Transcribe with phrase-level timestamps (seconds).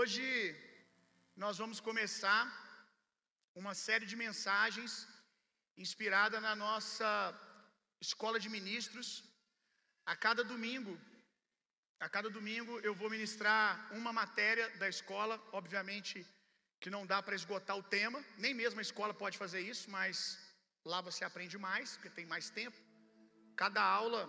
[0.00, 0.26] Hoje
[1.42, 2.42] nós vamos começar
[3.60, 4.92] uma série de mensagens
[5.84, 7.08] inspirada na nossa
[8.06, 9.08] escola de ministros.
[10.12, 10.94] A cada domingo,
[12.06, 13.66] a cada domingo eu vou ministrar
[13.98, 16.18] uma matéria da escola, obviamente
[16.82, 20.16] que não dá para esgotar o tema, nem mesmo a escola pode fazer isso, mas
[20.92, 22.78] lá você aprende mais, porque tem mais tempo.
[23.64, 24.22] Cada aula,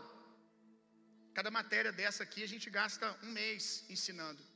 [1.40, 3.66] cada matéria dessa aqui a gente gasta um mês
[3.96, 4.51] ensinando.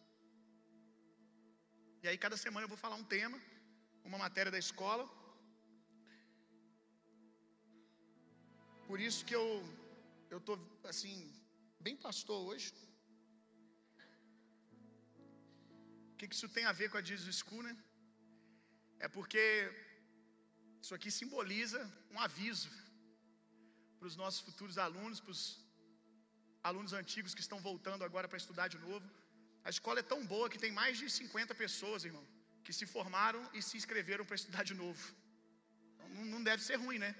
[2.06, 3.38] E aí, cada semana eu vou falar um tema,
[4.08, 5.06] uma matéria da escola.
[8.88, 9.48] Por isso que eu
[10.34, 10.56] eu tô
[10.92, 11.16] assim
[11.86, 12.68] bem pastor hoje.
[16.12, 17.76] O que, que isso tem a ver com a Jesus School, né?
[19.06, 19.44] É porque
[20.84, 21.82] isso aqui simboliza
[22.14, 22.72] um aviso
[23.98, 25.44] para os nossos futuros alunos, para os
[26.70, 29.08] alunos antigos que estão voltando agora para estudar de novo.
[29.68, 32.26] A escola é tão boa que tem mais de 50 pessoas, irmão,
[32.66, 35.04] que se formaram e se inscreveram para estudar de novo.
[35.94, 37.12] Então, não deve ser ruim, né?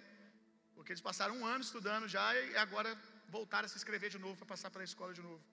[0.76, 2.90] Porque eles passaram um ano estudando já e agora
[3.38, 5.44] voltaram a se inscrever de novo para passar pela escola de novo.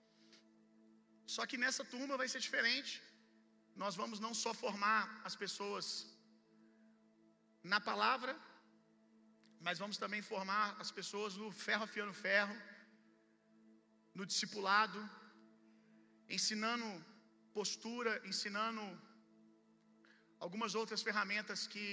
[1.35, 2.93] Só que nessa turma vai ser diferente.
[3.83, 5.85] Nós vamos não só formar as pessoas
[7.71, 8.33] na palavra,
[9.65, 12.55] mas vamos também formar as pessoas no ferro afiando ferro,
[14.17, 14.99] no discipulado,
[16.29, 16.85] ensinando
[17.53, 18.81] postura, ensinando
[20.39, 21.87] algumas outras ferramentas que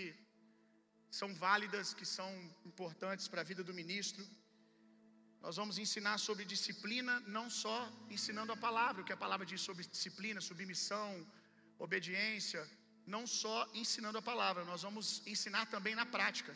[1.19, 2.31] são válidas, que são
[2.71, 4.25] importantes para a vida do ministro.
[5.45, 7.77] Nós vamos ensinar sobre disciplina, não só
[8.17, 11.11] ensinando a palavra, o que a palavra diz sobre disciplina, submissão,
[11.79, 12.63] obediência,
[13.07, 16.55] não só ensinando a palavra, nós vamos ensinar também na prática.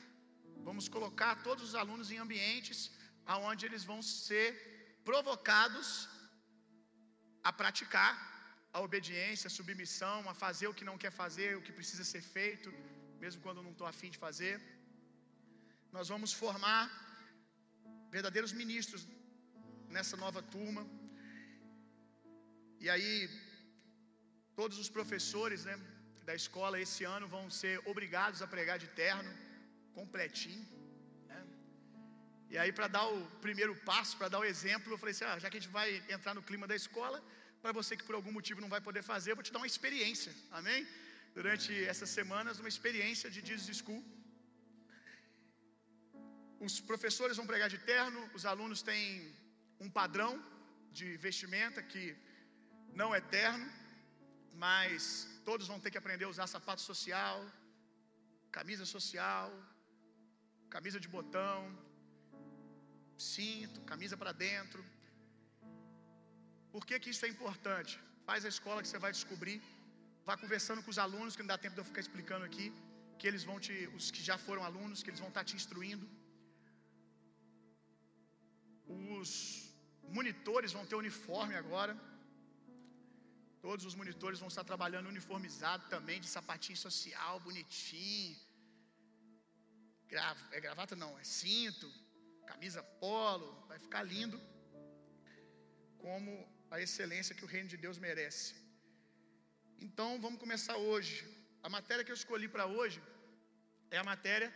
[0.68, 2.90] Vamos colocar todos os alunos em ambientes
[3.26, 4.48] aonde eles vão ser
[5.04, 6.08] provocados
[7.48, 8.12] a praticar
[8.76, 12.22] a obediência, a submissão, a fazer o que não quer fazer, o que precisa ser
[12.36, 12.68] feito,
[13.22, 14.54] mesmo quando não estou afim de fazer.
[15.96, 16.84] Nós vamos formar
[18.16, 19.02] verdadeiros ministros
[19.96, 20.82] nessa nova turma.
[22.84, 23.14] E aí,
[24.60, 25.76] todos os professores né,
[26.28, 29.32] da escola esse ano vão ser obrigados a pregar de terno,
[29.98, 30.66] completinho.
[32.54, 35.38] E aí, para dar o primeiro passo, para dar o exemplo, eu falei assim: ah,
[35.42, 37.18] já que a gente vai entrar no clima da escola,
[37.62, 39.70] para você que por algum motivo não vai poder fazer, eu vou te dar uma
[39.72, 40.80] experiência, amém?
[41.38, 44.02] Durante essas semanas, uma experiência de Jesus School.
[46.66, 49.06] Os professores vão pregar de terno, os alunos têm
[49.86, 50.32] um padrão
[50.98, 52.04] de vestimenta que
[53.00, 53.66] não é terno,
[54.66, 55.04] mas
[55.48, 57.38] todos vão ter que aprender a usar sapato social,
[58.58, 59.48] camisa social,
[60.76, 61.58] camisa de botão,
[63.18, 64.82] cinto, camisa para dentro.
[66.72, 67.92] Por que, que isso é importante?
[68.28, 69.58] Faz a escola que você vai descobrir.
[70.28, 72.66] Vá conversando com os alunos, que não dá tempo de eu ficar explicando aqui.
[73.18, 76.06] Que eles vão te, os que já foram alunos, que eles vão estar te instruindo.
[78.86, 79.30] Os
[80.18, 81.94] monitores vão ter uniforme agora.
[83.66, 88.36] Todos os monitores vão estar trabalhando uniformizado também, de sapatinho social, bonitinho.
[90.56, 91.86] é gravata não, é cinto,
[92.52, 94.38] camisa polo, vai ficar lindo.
[96.04, 96.32] Como
[96.74, 98.48] a excelência que o reino de Deus merece.
[99.86, 101.16] Então, vamos começar hoje.
[101.66, 103.00] A matéria que eu escolhi para hoje
[103.90, 104.48] é a matéria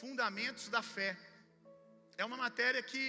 [0.00, 1.10] Fundamentos da Fé.
[2.20, 3.04] É uma matéria que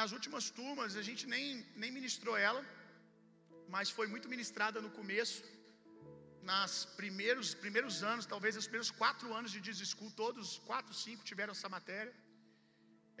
[0.00, 1.46] nas últimas turmas a gente nem,
[1.82, 2.62] nem ministrou ela,
[3.74, 5.40] mas foi muito ministrada no começo,
[6.50, 11.52] nas primeiros, primeiros anos, talvez os primeiros quatro anos de School, todos quatro, cinco tiveram
[11.56, 12.14] essa matéria.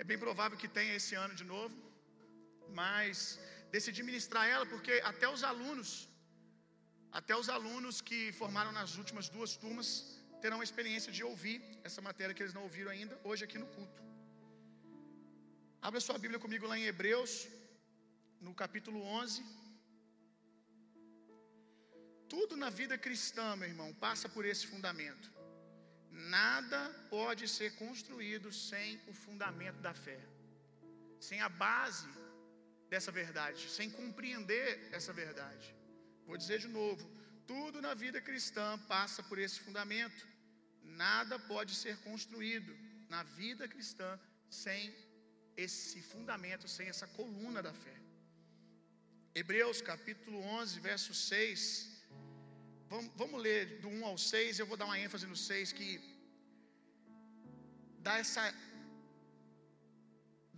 [0.00, 1.76] É bem provável que tenha esse ano de novo
[2.80, 3.38] mas
[3.74, 5.90] decidi ministrar ela porque até os alunos,
[7.20, 9.86] até os alunos que formaram nas últimas duas turmas
[10.42, 13.68] terão a experiência de ouvir essa matéria que eles não ouviram ainda hoje aqui no
[13.76, 14.02] culto.
[15.80, 17.48] Abra sua Bíblia comigo lá em Hebreus,
[18.40, 19.44] no capítulo 11.
[22.28, 25.37] Tudo na vida cristã, meu irmão, passa por esse fundamento.
[26.18, 30.20] Nada pode ser construído sem o fundamento da fé,
[31.20, 32.08] sem a base
[32.88, 35.74] dessa verdade, sem compreender essa verdade.
[36.26, 37.08] Vou dizer de novo:
[37.46, 40.26] tudo na vida cristã passa por esse fundamento.
[40.82, 42.76] Nada pode ser construído
[43.08, 44.18] na vida cristã
[44.50, 44.92] sem
[45.56, 47.96] esse fundamento, sem essa coluna da fé.
[49.34, 51.97] Hebreus capítulo 11, verso 6.
[52.92, 55.88] Vamos, vamos ler do 1 ao 6, eu vou dar uma ênfase no 6 que
[58.06, 58.42] dá essa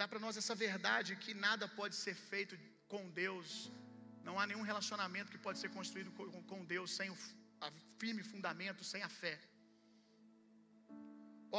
[0.00, 2.54] dá para nós essa verdade que nada pode ser feito
[2.92, 3.48] com Deus.
[4.26, 6.12] Não há nenhum relacionamento que pode ser construído
[6.52, 7.18] com Deus sem o
[8.00, 9.36] firme fundamento, sem a fé.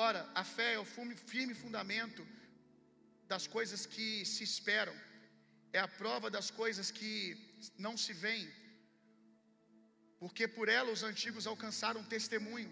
[0.08, 0.90] Ora, a fé é o
[1.32, 2.24] firme fundamento
[3.34, 4.96] das coisas que se esperam,
[5.78, 7.12] é a prova das coisas que
[7.86, 8.48] não se veem,
[10.22, 12.72] porque por ela os antigos alcançaram testemunho.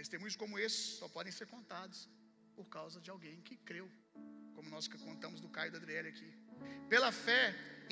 [0.00, 1.98] Testemunhos como esses só podem ser contados
[2.56, 3.86] por causa de alguém que creu,
[4.56, 6.30] como nós contamos do Caio da Adriele aqui.
[6.92, 7.44] Pela fé,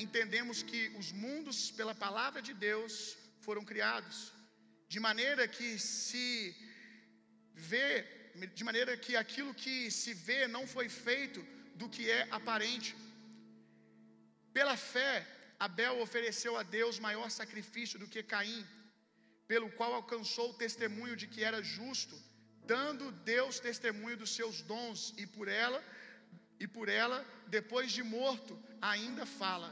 [0.04, 2.92] entendemos que os mundos, pela palavra de Deus,
[3.46, 4.18] foram criados,
[4.88, 6.28] de maneira que se
[7.54, 7.90] vê,
[8.58, 11.42] de maneira que aquilo que se vê não foi feito
[11.76, 12.92] do que é aparente.
[14.52, 15.14] Pela fé,
[15.66, 18.66] Abel ofereceu a Deus maior sacrifício do que Caim,
[19.46, 22.16] pelo qual alcançou o testemunho de que era justo,
[22.64, 25.80] dando Deus testemunho dos seus dons, e por ela,
[26.58, 27.18] e por ela,
[27.56, 29.70] depois de morto, ainda fala.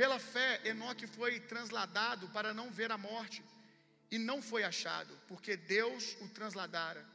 [0.00, 3.40] Pela fé, Enoque foi transladado para não ver a morte,
[4.10, 7.06] e não foi achado, porque Deus o transladara.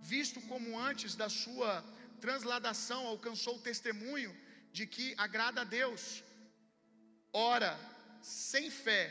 [0.00, 1.84] Visto como antes da sua
[2.20, 4.34] transladação alcançou o testemunho
[4.72, 6.24] de que agrada a Deus.
[7.32, 7.78] Ora,
[8.20, 9.10] sem fé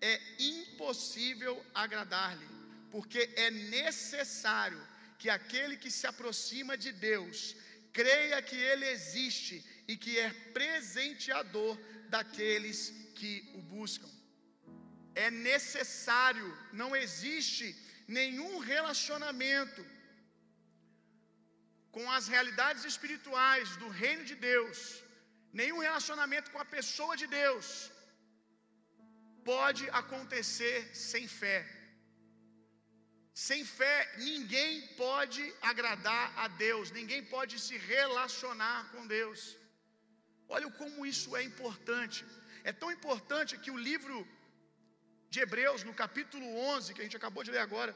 [0.00, 2.46] é impossível agradar-lhe,
[2.90, 4.80] porque é necessário
[5.18, 7.56] que aquele que se aproxima de Deus
[7.92, 11.78] creia que Ele existe e que é presenteador
[12.08, 14.10] daqueles que o buscam.
[15.14, 17.76] É necessário, não existe
[18.06, 19.84] nenhum relacionamento
[21.90, 25.01] com as realidades espirituais do reino de Deus,
[25.60, 27.66] nenhum relacionamento com a pessoa de Deus,
[29.50, 30.76] pode acontecer
[31.10, 31.58] sem fé.
[33.48, 33.96] Sem fé,
[34.28, 34.72] ninguém
[35.04, 39.40] pode agradar a Deus, ninguém pode se relacionar com Deus.
[40.56, 42.20] Olha como isso é importante.
[42.70, 44.16] É tão importante que o livro
[45.32, 47.92] de Hebreus, no capítulo 11, que a gente acabou de ler agora,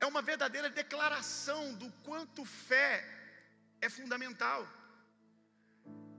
[0.00, 2.92] é uma verdadeira declaração do quanto fé
[3.86, 4.60] é fundamental.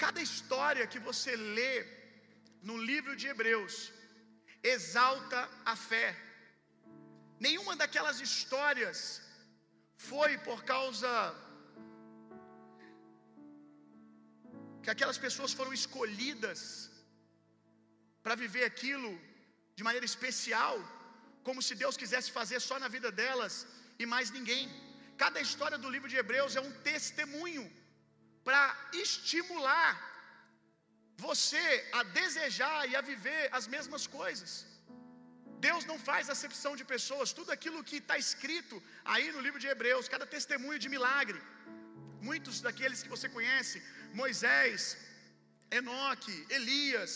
[0.04, 1.76] Cada história que você lê
[2.70, 3.76] no livro de Hebreus
[4.76, 5.40] exalta
[5.74, 6.08] a fé.
[7.46, 9.00] Nenhuma daquelas histórias
[10.10, 11.12] foi por causa
[14.84, 16.60] que aquelas pessoas foram escolhidas
[18.24, 19.12] para viver aquilo
[19.78, 20.76] de maneira especial,
[21.48, 23.56] como se Deus quisesse fazer só na vida delas
[24.02, 24.64] e mais ninguém.
[25.24, 27.66] Cada história do livro de Hebreus é um testemunho
[28.48, 28.66] para
[29.06, 29.94] estimular
[31.26, 31.66] você
[32.00, 34.52] a desejar e a viver as mesmas coisas.
[35.66, 38.76] Deus não faz acepção de pessoas, tudo aquilo que está escrito
[39.14, 41.40] aí no livro de Hebreus, cada testemunho de milagre.
[42.30, 43.78] Muitos daqueles que você conhece,
[44.22, 44.82] Moisés,
[45.80, 47.14] Enoque, Elias,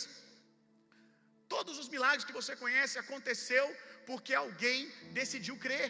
[1.55, 3.67] todos os milagres que você conhece aconteceu
[4.09, 4.79] porque alguém
[5.19, 5.89] decidiu crer.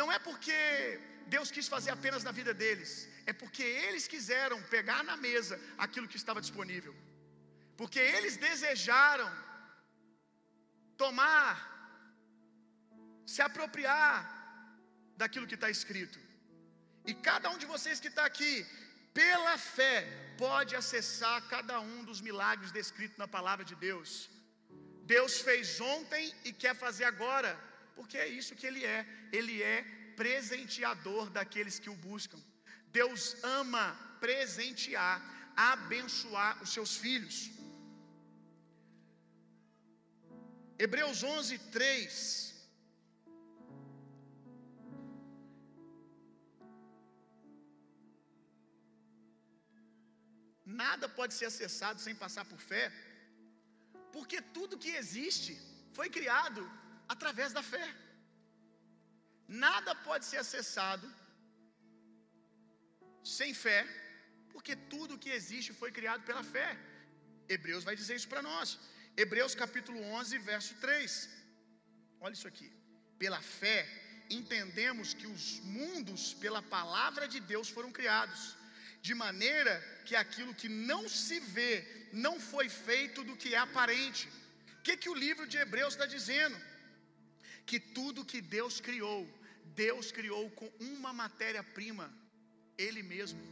[0.00, 0.58] Não é porque
[1.34, 2.92] Deus quis fazer apenas na vida deles,
[3.30, 5.54] é porque eles quiseram pegar na mesa
[5.84, 6.94] aquilo que estava disponível.
[7.80, 9.30] Porque eles desejaram
[11.02, 11.54] tomar,
[13.32, 14.14] se apropriar
[15.20, 16.18] daquilo que está escrito.
[17.10, 18.54] E cada um de vocês que está aqui,
[19.20, 19.96] pela fé,
[20.44, 24.10] pode acessar cada um dos milagres descritos na palavra de Deus.
[25.14, 27.52] Deus fez ontem e quer fazer agora,
[27.96, 29.00] porque é isso que Ele é.
[29.38, 29.78] Ele é
[30.22, 32.40] presenteador daqueles que o buscam.
[32.98, 33.22] Deus
[33.58, 33.86] ama
[34.24, 35.16] presentear,
[35.72, 37.38] abençoar os seus filhos.
[40.84, 42.50] Hebreus 11, 3.
[50.82, 52.84] Nada pode ser acessado sem passar por fé,
[54.14, 55.52] porque tudo que existe
[55.96, 56.62] foi criado
[57.14, 57.88] através da fé.
[59.66, 61.06] Nada pode ser acessado
[63.22, 63.80] sem fé,
[64.52, 66.70] porque tudo que existe foi criado pela fé.
[67.48, 68.78] Hebreus vai dizer isso para nós.
[69.16, 71.28] Hebreus capítulo 11, verso 3.
[72.20, 72.70] Olha isso aqui.
[73.18, 73.78] Pela fé,
[74.30, 78.56] entendemos que os mundos, pela palavra de Deus, foram criados,
[79.02, 79.74] de maneira
[80.06, 81.74] que aquilo que não se vê
[82.12, 84.28] não foi feito do que é aparente.
[84.78, 86.56] O que, que o livro de Hebreus está dizendo?
[87.66, 89.20] Que tudo que Deus criou,
[89.84, 92.06] Deus criou com uma matéria-prima,
[92.86, 93.42] Ele mesmo.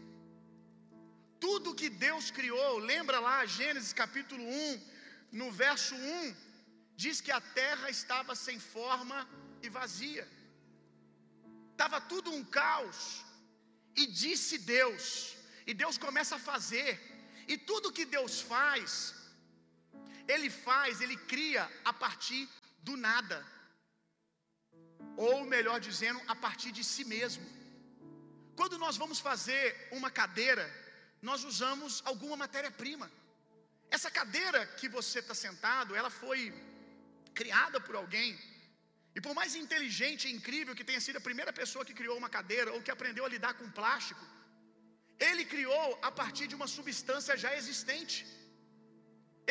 [1.45, 4.81] Tudo que Deus criou, lembra lá Gênesis capítulo 1,
[5.41, 6.37] no verso 1,
[7.03, 9.19] diz que a terra estava sem forma
[9.65, 10.27] e vazia,
[11.73, 12.99] estava tudo um caos,
[14.01, 15.05] e disse Deus,
[15.69, 16.91] e Deus começa a fazer,
[17.53, 18.91] E tudo que Deus faz,
[20.33, 22.43] Ele faz, Ele cria a partir
[22.87, 23.39] do nada.
[25.17, 27.45] Ou melhor dizendo, a partir de si mesmo.
[28.59, 29.65] Quando nós vamos fazer
[29.99, 30.65] uma cadeira,
[31.29, 33.07] nós usamos alguma matéria-prima.
[33.97, 36.41] Essa cadeira que você está sentado, ela foi
[37.41, 38.31] criada por alguém.
[39.17, 42.31] E por mais inteligente e incrível que tenha sido a primeira pessoa que criou uma
[42.39, 44.25] cadeira ou que aprendeu a lidar com plástico,
[45.29, 48.19] ele criou a partir de uma substância já existente.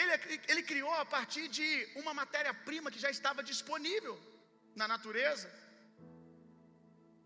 [0.01, 0.13] Ele,
[0.51, 1.69] ele criou a partir de
[2.01, 4.15] uma matéria-prima que já estava disponível
[4.81, 5.47] na natureza.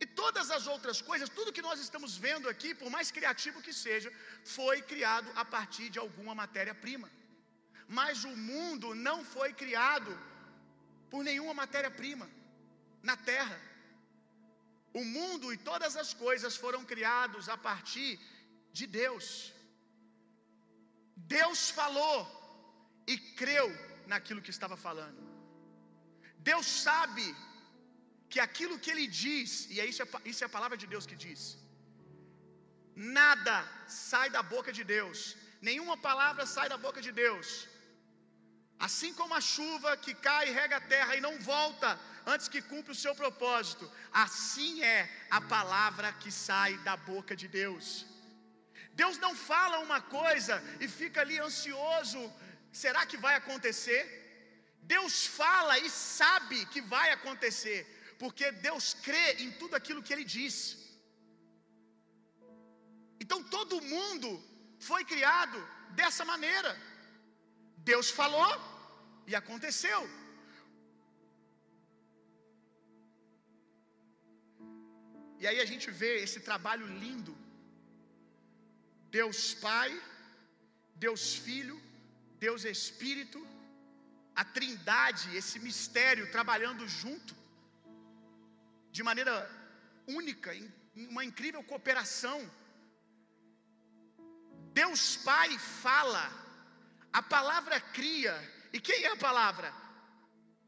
[0.03, 3.73] E todas as outras coisas, tudo que nós estamos vendo aqui, por mais criativo que
[3.85, 4.09] seja,
[4.57, 7.09] foi criado a partir de alguma matéria-prima.
[7.99, 10.11] Mas o mundo não foi criado
[11.11, 12.27] por nenhuma matéria-prima
[13.09, 13.57] na terra.
[15.01, 18.11] O mundo e todas as coisas foram criados a partir
[18.79, 19.25] de Deus.
[21.37, 22.17] Deus falou
[23.11, 23.67] e creu
[24.13, 25.21] naquilo que estava falando.
[26.49, 27.25] Deus sabe
[28.31, 31.05] que aquilo que ele diz, e é isso, é, isso é a palavra de Deus
[31.09, 31.41] que diz,
[33.19, 33.57] nada
[34.05, 35.19] sai da boca de Deus,
[35.69, 37.47] nenhuma palavra sai da boca de Deus,
[38.87, 41.89] assim como a chuva que cai e rega a terra e não volta
[42.33, 43.85] antes que cumpra o seu propósito,
[44.25, 44.99] assim é
[45.39, 47.85] a palavra que sai da boca de Deus.
[49.01, 52.21] Deus não fala uma coisa e fica ali ansioso,
[52.83, 54.01] será que vai acontecer?
[54.95, 57.79] Deus fala e sabe que vai acontecer,
[58.21, 60.57] porque Deus crê em tudo aquilo que Ele diz.
[63.23, 64.29] Então todo mundo
[64.89, 65.59] foi criado
[65.99, 66.71] dessa maneira.
[67.91, 68.51] Deus falou
[69.29, 70.01] e aconteceu.
[75.41, 77.35] E aí a gente vê esse trabalho lindo.
[79.19, 79.91] Deus Pai,
[81.05, 81.77] Deus Filho,
[82.45, 83.39] Deus Espírito,
[84.41, 87.40] a Trindade, esse mistério trabalhando junto
[88.91, 89.33] de maneira
[90.07, 90.71] única, em
[91.13, 92.39] uma incrível cooperação.
[94.73, 96.25] Deus Pai fala,
[97.11, 98.35] a palavra cria,
[98.73, 99.69] e quem é a palavra?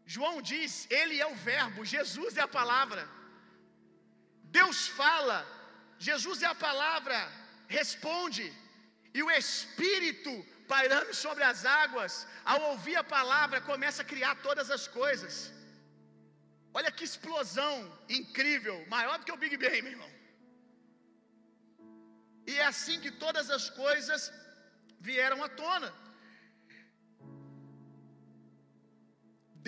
[0.05, 3.03] João diz: Ele é o Verbo, Jesus é a palavra.
[4.59, 5.37] Deus fala,
[5.97, 7.17] Jesus é a palavra,
[7.67, 8.45] responde,
[9.13, 10.33] e o Espírito
[10.67, 15.51] pairando sobre as águas, ao ouvir a palavra, começa a criar todas as coisas.
[16.77, 17.75] Olha que explosão
[18.19, 20.11] incrível, maior do que o Big Bang, meu irmão.
[22.51, 24.21] E é assim que todas as coisas
[25.09, 25.91] vieram à tona.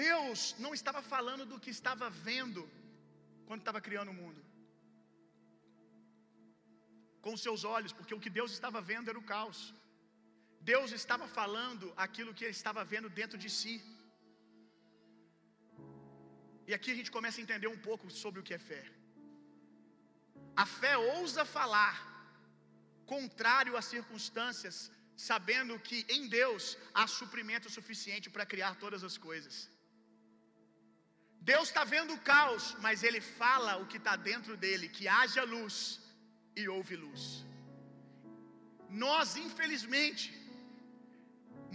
[0.03, 2.61] Deus não estava falando do que estava vendo
[3.47, 4.41] quando estava criando o mundo.
[7.25, 9.59] Com seus olhos, porque o que Deus estava vendo era o caos.
[10.71, 13.75] Deus estava falando aquilo que ele estava vendo dentro de si.
[16.67, 18.83] E aqui a gente começa a entender um pouco sobre o que é fé.
[20.63, 21.95] A fé ousa falar
[23.13, 24.75] contrário às circunstâncias,
[25.29, 29.55] sabendo que em Deus há suprimento suficiente para criar todas as coisas.
[31.51, 35.43] Deus está vendo o caos, mas Ele fala o que está dentro dele, que haja
[35.55, 35.75] luz
[36.59, 37.23] e houve luz.
[38.89, 40.23] Nós, infelizmente,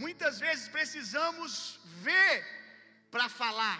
[0.04, 1.52] muitas vezes precisamos
[2.06, 2.36] ver
[3.12, 3.78] para falar,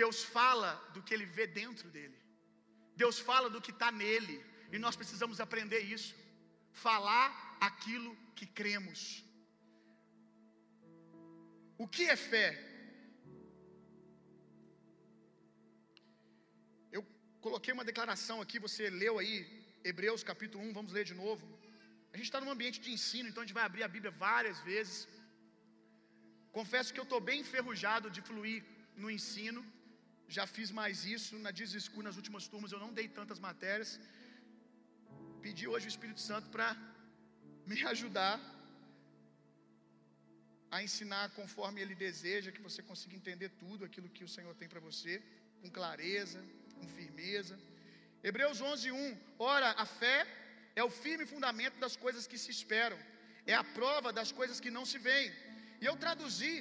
[0.00, 2.18] Deus fala do que ele vê dentro dele.
[3.02, 4.36] Deus fala do que está nele.
[4.72, 6.14] E nós precisamos aprender isso.
[6.86, 7.28] Falar
[7.68, 9.00] aquilo que cremos.
[11.82, 12.48] O que é fé?
[16.96, 17.02] Eu
[17.46, 19.36] coloquei uma declaração aqui, você leu aí,
[19.90, 21.44] Hebreus capítulo 1, vamos ler de novo.
[22.12, 24.58] A gente está num ambiente de ensino, então a gente vai abrir a Bíblia várias
[24.70, 24.96] vezes.
[26.58, 28.62] Confesso que eu estou bem enferrujado de fluir
[29.02, 29.60] no ensino
[30.36, 33.90] já fiz mais isso na Dizescu nas últimas turmas, eu não dei tantas matérias.
[35.44, 36.68] Pedi hoje o Espírito Santo para
[37.70, 38.36] me ajudar
[40.74, 44.68] a ensinar conforme Ele deseja, que você consiga entender tudo aquilo que o Senhor tem
[44.72, 45.14] para você,
[45.60, 46.40] com clareza,
[46.76, 47.56] com firmeza.
[48.28, 49.18] Hebreus 11, 1.
[49.54, 50.18] Ora, a fé
[50.80, 52.98] é o firme fundamento das coisas que se esperam,
[53.52, 55.30] é a prova das coisas que não se veem.
[55.82, 56.54] E eu traduzi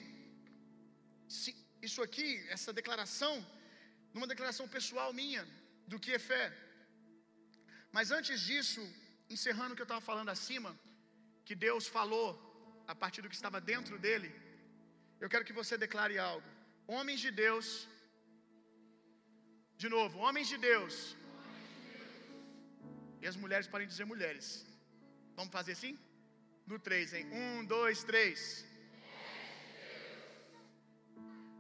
[1.88, 3.34] isso aqui, essa declaração,
[4.14, 5.44] numa declaração pessoal minha
[5.92, 6.46] do que é fé.
[7.96, 8.82] Mas antes disso,
[9.36, 10.72] encerrando o que eu estava falando acima,
[11.48, 12.30] que Deus falou
[12.94, 14.30] a partir do que estava dentro dele,
[15.24, 16.48] eu quero que você declare algo.
[16.96, 17.68] Homens de Deus,
[19.82, 20.96] de novo, homens de Deus,
[23.22, 24.48] e as mulheres podem dizer mulheres.
[25.40, 25.96] Vamos fazer assim?
[26.72, 27.26] no 3, hein?
[27.34, 28.66] Um, dois, três.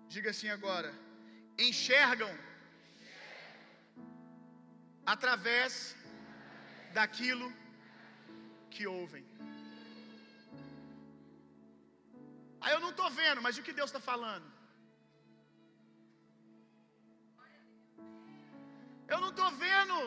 [0.07, 0.93] Diga assim agora.
[1.69, 2.31] Enxergam
[5.13, 5.73] através
[6.97, 7.47] daquilo
[8.73, 9.23] que ouvem.
[12.63, 14.47] Aí eu não estou vendo, mas o que Deus está falando?
[19.13, 19.97] Eu não estou vendo.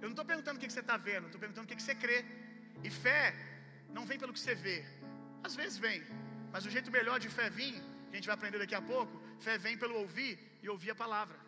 [0.00, 2.18] Eu não estou perguntando o que, você está vendo, estou perguntando o que você crê.
[2.86, 3.22] E fé
[3.96, 4.78] não vem pelo que você vê.
[5.46, 6.00] Às vezes vem,
[6.52, 7.74] mas o jeito melhor de fé vir,
[8.08, 9.14] que a gente vai aprender daqui a pouco,
[9.46, 10.32] fé vem pelo ouvir
[10.66, 11.38] e ouvir a palavra.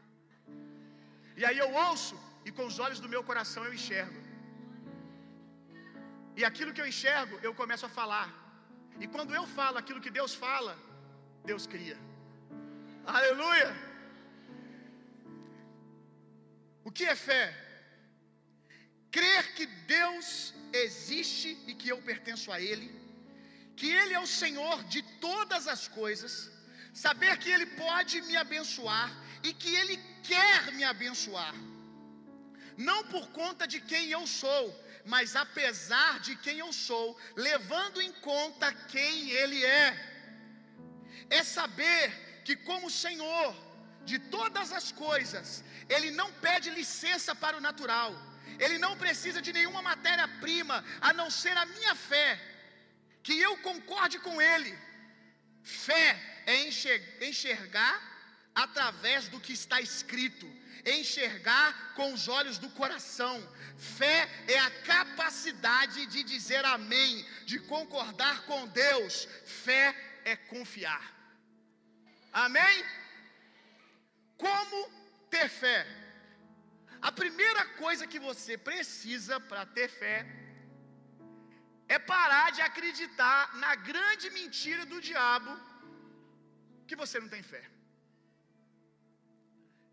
[1.40, 4.20] E aí eu ouço e com os olhos do meu coração eu enxergo.
[6.38, 8.28] E aquilo que eu enxergo, eu começo a falar.
[9.02, 10.72] E quando eu falo aquilo que Deus fala,
[11.50, 11.98] Deus cria.
[13.16, 13.70] Aleluia!
[16.88, 17.44] O que é fé?
[19.16, 20.28] Crer que Deus
[20.84, 22.88] existe e que eu pertenço a Ele,
[23.78, 26.34] que Ele é o Senhor de todas as coisas,
[27.04, 29.08] saber que Ele pode me abençoar
[29.46, 29.96] e que Ele
[30.30, 31.54] quer me abençoar,
[32.88, 34.64] não por conta de quem eu sou,
[35.12, 37.06] mas apesar de quem eu sou,
[37.48, 39.88] levando em conta quem Ele é.
[41.38, 42.04] É saber
[42.46, 43.48] que, como Senhor
[44.10, 45.46] de todas as coisas,
[45.94, 48.10] Ele não pede licença para o natural,
[48.64, 50.76] Ele não precisa de nenhuma matéria-prima,
[51.08, 52.28] a não ser a minha fé,
[53.22, 54.72] que eu concorde com Ele.
[55.68, 56.54] Fé é
[57.28, 57.96] enxergar
[58.54, 60.46] através do que está escrito,
[60.86, 63.36] enxergar com os olhos do coração.
[63.76, 69.28] Fé é a capacidade de dizer amém, de concordar com Deus.
[69.44, 69.94] Fé
[70.24, 71.04] é confiar.
[72.32, 72.84] Amém?
[74.38, 74.90] Como
[75.28, 75.86] ter fé?
[77.02, 80.47] A primeira coisa que você precisa para ter fé
[81.88, 85.52] é parar de acreditar na grande mentira do diabo
[86.86, 87.64] que você não tem fé.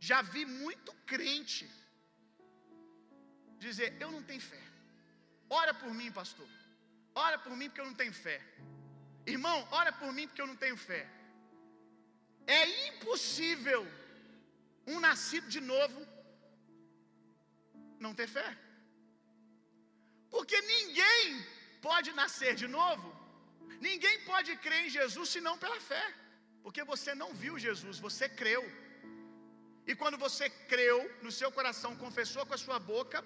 [0.09, 1.65] Já vi muito crente
[3.65, 4.63] dizer: Eu não tenho fé.
[5.49, 6.49] Ora por mim, pastor.
[7.25, 8.39] Ora por mim porque eu não tenho fé.
[9.25, 11.01] Irmão, ora por mim porque eu não tenho fé.
[12.45, 13.81] É impossível
[14.85, 15.99] um nascido de novo
[17.99, 18.49] não ter fé.
[20.29, 21.54] Porque ninguém
[21.87, 23.07] pode nascer de novo,
[23.87, 26.05] ninguém pode crer em Jesus senão pela fé.
[26.63, 28.63] Porque você não viu Jesus, você creu.
[29.89, 33.19] E quando você creu no seu coração, confessou com a sua boca,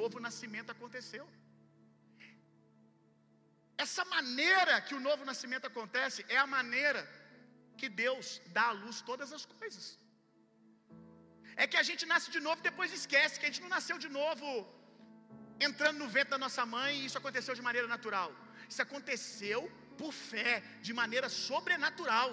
[0.00, 1.24] novo nascimento aconteceu.
[3.84, 7.02] Essa maneira que o novo nascimento acontece é a maneira
[7.80, 9.84] que Deus dá à luz todas as coisas.
[11.62, 13.98] É que a gente nasce de novo e depois esquece que a gente não nasceu
[14.06, 14.48] de novo
[15.60, 18.34] entrando no ventre da nossa mãe e isso aconteceu de maneira natural.
[18.68, 19.60] Isso aconteceu
[19.98, 22.30] por fé, de maneira sobrenatural.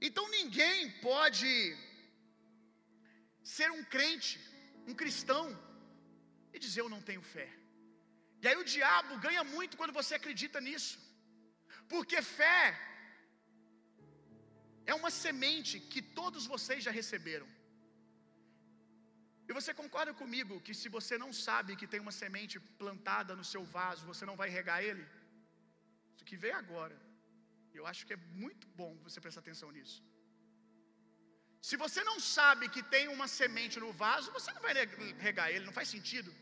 [0.00, 1.50] Então ninguém pode
[3.42, 4.38] ser um crente,
[4.86, 5.44] um cristão,
[6.52, 7.48] e dizer eu não tenho fé.
[8.42, 10.98] E aí o diabo ganha muito quando você acredita nisso,
[11.88, 12.62] porque fé
[14.84, 17.48] é uma semente que todos vocês já receberam.
[19.48, 23.46] E você concorda comigo que se você não sabe que tem uma semente plantada no
[23.52, 25.04] seu vaso, você não vai regar ele?
[26.14, 26.96] Isso que veio agora.
[27.78, 29.98] Eu acho que é muito bom você prestar atenção nisso.
[31.68, 34.74] Se você não sabe que tem uma semente no vaso, você não vai
[35.28, 36.32] regar ele, não faz sentido.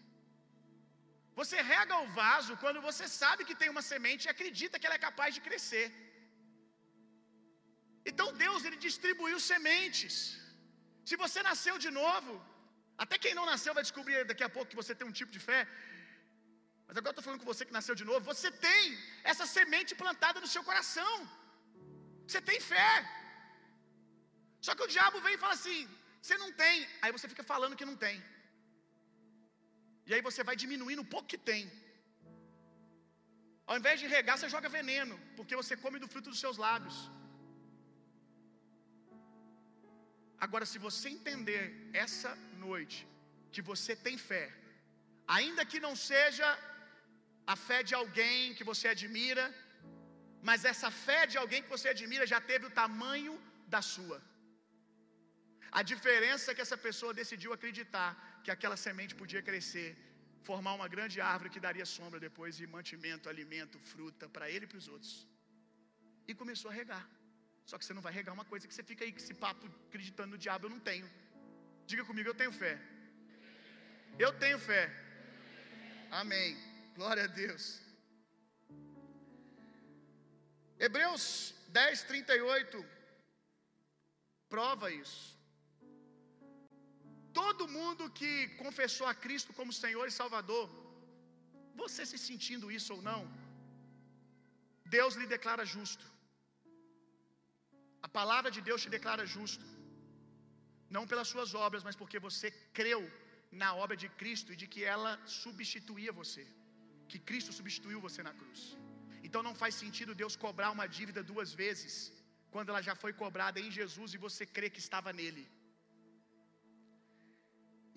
[1.40, 4.98] Você rega o vaso quando você sabe que tem uma semente e acredita que ela
[4.98, 5.86] é capaz de crescer.
[8.10, 10.16] Então Deus ele distribuiu sementes.
[11.08, 12.32] Se você nasceu de novo,
[13.02, 15.40] até quem não nasceu vai descobrir daqui a pouco que você tem um tipo de
[15.48, 15.60] fé.
[16.86, 18.22] Mas agora estou falando com você que nasceu de novo.
[18.32, 18.82] Você tem
[19.32, 21.14] essa semente plantada no seu coração.
[22.26, 22.92] Você tem fé.
[24.66, 25.80] Só que o diabo vem e fala assim:
[26.22, 26.76] você não tem.
[27.02, 28.16] Aí você fica falando que não tem.
[30.08, 31.62] E aí você vai diminuindo o pouco que tem.
[33.66, 36.96] Ao invés de regar, você joga veneno, porque você come do fruto dos seus lábios.
[40.44, 41.62] Agora, se você entender
[42.04, 42.30] essa
[42.66, 42.98] noite
[43.54, 44.44] que você tem fé,
[45.38, 46.48] ainda que não seja
[47.52, 49.44] a fé de alguém que você admira,
[50.48, 53.34] mas essa fé de alguém que você admira já teve o tamanho
[53.74, 54.18] da sua.
[55.80, 58.10] A diferença é que essa pessoa decidiu acreditar
[58.44, 59.88] que aquela semente podia crescer,
[60.48, 64.70] formar uma grande árvore que daria sombra depois e mantimento, alimento, fruta para ele e
[64.72, 65.14] para os outros.
[66.28, 67.04] E começou a regar.
[67.70, 69.64] Só que você não vai regar uma coisa que você fica aí com esse papo
[69.88, 71.08] acreditando no diabo, eu não tenho.
[71.90, 72.74] Diga comigo, eu tenho fé.
[74.24, 74.84] Eu tenho fé.
[76.22, 76.50] Amém.
[76.98, 77.64] Glória a Deus.
[80.86, 81.24] Hebreus
[81.68, 82.84] 10, 38
[84.54, 85.22] prova isso.
[87.40, 88.30] Todo mundo que
[88.62, 90.66] confessou a Cristo como Senhor e Salvador,
[91.82, 93.22] você se sentindo isso ou não,
[94.96, 96.04] Deus lhe declara justo.
[98.06, 99.64] A palavra de Deus te declara justo.
[100.96, 103.00] Não pelas suas obras, mas porque você creu
[103.62, 106.44] na obra de Cristo e de que ela substituía você.
[107.10, 108.62] Que Cristo substituiu você na cruz.
[109.26, 111.94] Então não faz sentido Deus cobrar uma dívida duas vezes,
[112.54, 115.44] quando ela já foi cobrada em Jesus e você crê que estava nele.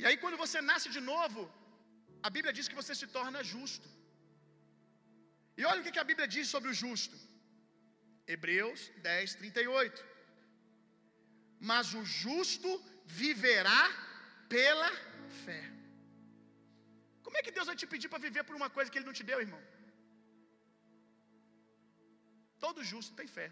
[0.01, 1.41] E aí, quando você nasce de novo,
[2.27, 3.87] a Bíblia diz que você se torna justo.
[5.59, 7.17] E olha o que a Bíblia diz sobre o justo.
[8.33, 8.81] Hebreus
[9.11, 10.16] 10, 38.
[11.59, 12.69] Mas o justo
[13.05, 13.83] viverá
[14.49, 14.89] pela
[15.45, 15.63] fé.
[17.23, 19.17] Como é que Deus vai te pedir para viver por uma coisa que Ele não
[19.19, 19.61] te deu, irmão?
[22.59, 23.51] Todo justo tem fé.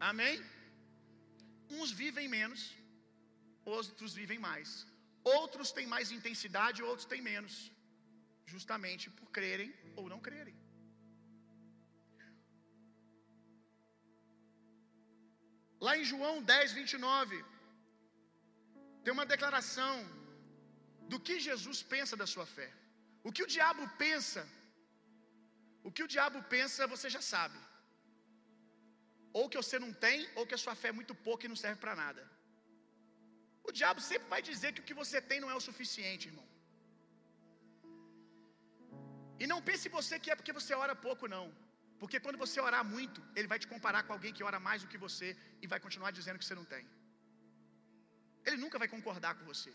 [0.00, 0.36] Amém?
[1.70, 2.74] Uns vivem menos,
[3.64, 4.86] outros vivem mais.
[5.24, 7.70] Outros têm mais intensidade, outros têm menos.
[8.46, 10.56] Justamente por crerem ou não crerem.
[15.86, 17.44] Lá em João 10, 29,
[19.04, 19.94] tem uma declaração
[21.12, 22.68] do que Jesus pensa da sua fé.
[23.26, 24.42] O que o diabo pensa,
[25.88, 27.58] o que o diabo pensa, você já sabe.
[29.38, 31.60] Ou que você não tem, ou que a sua fé é muito pouca e não
[31.64, 32.22] serve para nada.
[33.68, 36.46] O diabo sempre vai dizer que o que você tem não é o suficiente, irmão.
[39.42, 41.46] E não pense você que é porque você ora pouco, não.
[42.00, 44.88] Porque quando você orar muito, ele vai te comparar com alguém que ora mais do
[44.92, 45.28] que você
[45.62, 46.84] e vai continuar dizendo que você não tem.
[48.46, 49.72] Ele nunca vai concordar com você.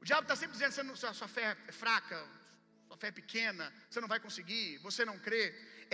[0.00, 2.18] O diabo está sempre dizendo sua, sua fé é fraca,
[2.88, 5.44] sua fé é pequena, você não vai conseguir, você não crê.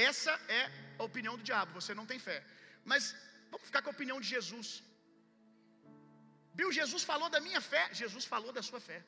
[0.09, 0.63] Essa é
[0.99, 2.39] a opinião do diabo, você não tem fé.
[2.85, 3.15] Mas
[3.51, 4.83] vamos ficar com a opinião de Jesus.
[6.55, 9.01] Bill, Jesus falou da minha fé, Jesus falou da sua fé.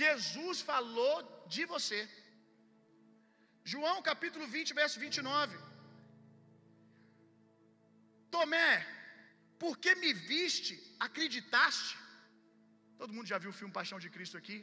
[0.00, 1.16] Jesus falou
[1.54, 2.00] de você.
[3.64, 5.56] João capítulo 20, verso 29.
[8.30, 8.86] Tomé,
[9.58, 10.74] porque me viste,
[11.06, 11.96] acreditaste?
[13.00, 14.58] Todo mundo já viu o filme Paixão de Cristo aqui?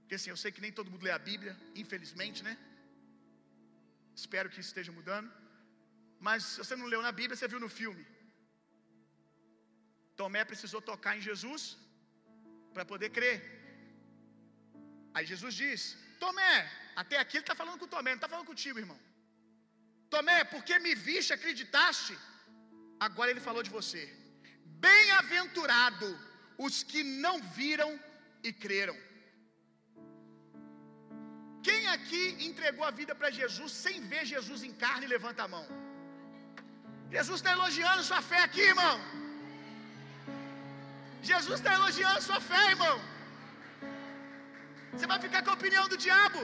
[0.00, 2.54] Porque assim, eu sei que nem todo mundo lê a Bíblia, infelizmente, né?
[4.22, 5.30] Espero que esteja mudando.
[6.26, 8.04] Mas se você não leu na Bíblia, você viu no filme.
[10.20, 11.62] Tomé precisou tocar em Jesus
[12.74, 13.38] para poder crer.
[15.14, 15.80] Aí Jesus diz:
[16.24, 16.54] Tomé,
[17.02, 19.00] até aqui ele está falando com Tomé, não está falando contigo, irmão.
[20.14, 22.14] Tomé, porque me viste, acreditaste?
[23.06, 24.02] Agora ele falou de você.
[24.86, 26.08] Bem-aventurado
[26.66, 27.90] os que não viram
[28.42, 28.96] e creram.
[31.66, 35.12] Quem aqui entregou a vida para Jesus sem ver Jesus em carne?
[35.14, 35.66] Levanta a mão.
[37.16, 38.96] Jesus está elogiando sua fé aqui, irmão.
[41.30, 42.96] Jesus está elogiando sua fé, irmão.
[44.92, 46.40] Você vai ficar com a opinião do diabo.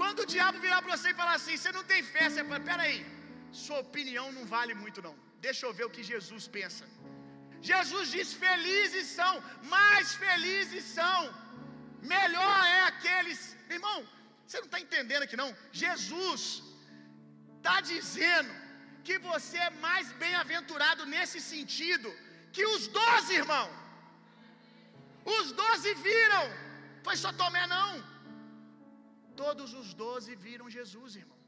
[0.00, 2.60] Quando o diabo virar para você e falar assim, você não tem fé, você fala,
[2.70, 2.98] peraí,
[3.64, 5.14] sua opinião não vale muito não.
[5.46, 6.84] Deixa eu ver o que Jesus pensa.
[7.70, 9.34] Jesus diz: felizes são,
[9.74, 11.20] mais felizes são,
[12.14, 13.40] melhor é aqueles.
[13.76, 13.98] Irmão,
[14.46, 15.50] você não está entendendo aqui não?
[15.72, 16.42] Jesus
[17.56, 18.52] está dizendo
[19.06, 22.08] que você é mais bem-aventurado nesse sentido
[22.52, 23.66] que os doze, irmão.
[25.36, 26.44] Os doze viram,
[27.06, 27.90] foi só Tomé não.
[29.42, 31.40] Todos os doze viram Jesus, irmão.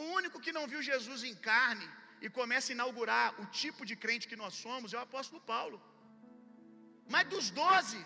[0.00, 1.88] O único que não viu Jesus em carne
[2.24, 5.78] e começa a inaugurar o tipo de crente que nós somos é o apóstolo Paulo.
[7.12, 8.00] Mas dos doze,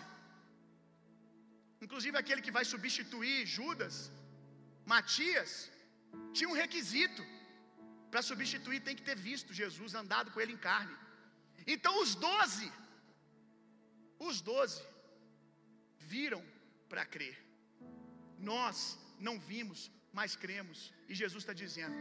[1.85, 3.95] inclusive aquele que vai substituir Judas,
[4.93, 5.53] Matias,
[6.35, 7.23] tinha um requisito.
[8.11, 10.95] Para substituir tem que ter visto Jesus, andado com ele em carne.
[11.73, 12.67] Então os doze,
[14.27, 14.83] os doze,
[16.13, 16.43] viram
[16.91, 17.44] para crer.
[18.37, 20.93] Nós não vimos, mas cremos.
[21.09, 21.95] E Jesus está dizendo: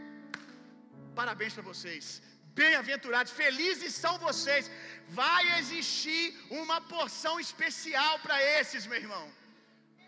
[1.15, 2.23] parabéns para vocês,
[2.63, 4.71] bem-aventurados, felizes são vocês.
[5.09, 9.25] Vai existir uma porção especial para esses, meu irmão.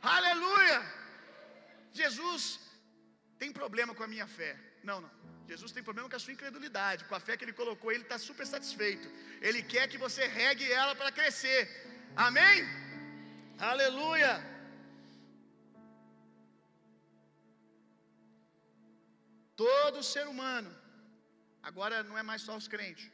[0.02, 0.78] Aleluia!
[1.92, 2.60] Jesus
[3.38, 4.52] tem problema com a minha fé.
[4.82, 5.10] Não, não.
[5.50, 8.18] Jesus tem problema com a sua incredulidade, com a fé que ele colocou, ele está
[8.18, 9.08] super satisfeito.
[9.40, 11.60] Ele quer que você regue ela para crescer.
[12.16, 12.64] Amém?
[13.58, 14.55] Aleluia!
[19.64, 20.70] Todo ser humano,
[21.68, 23.10] agora não é mais só os crentes,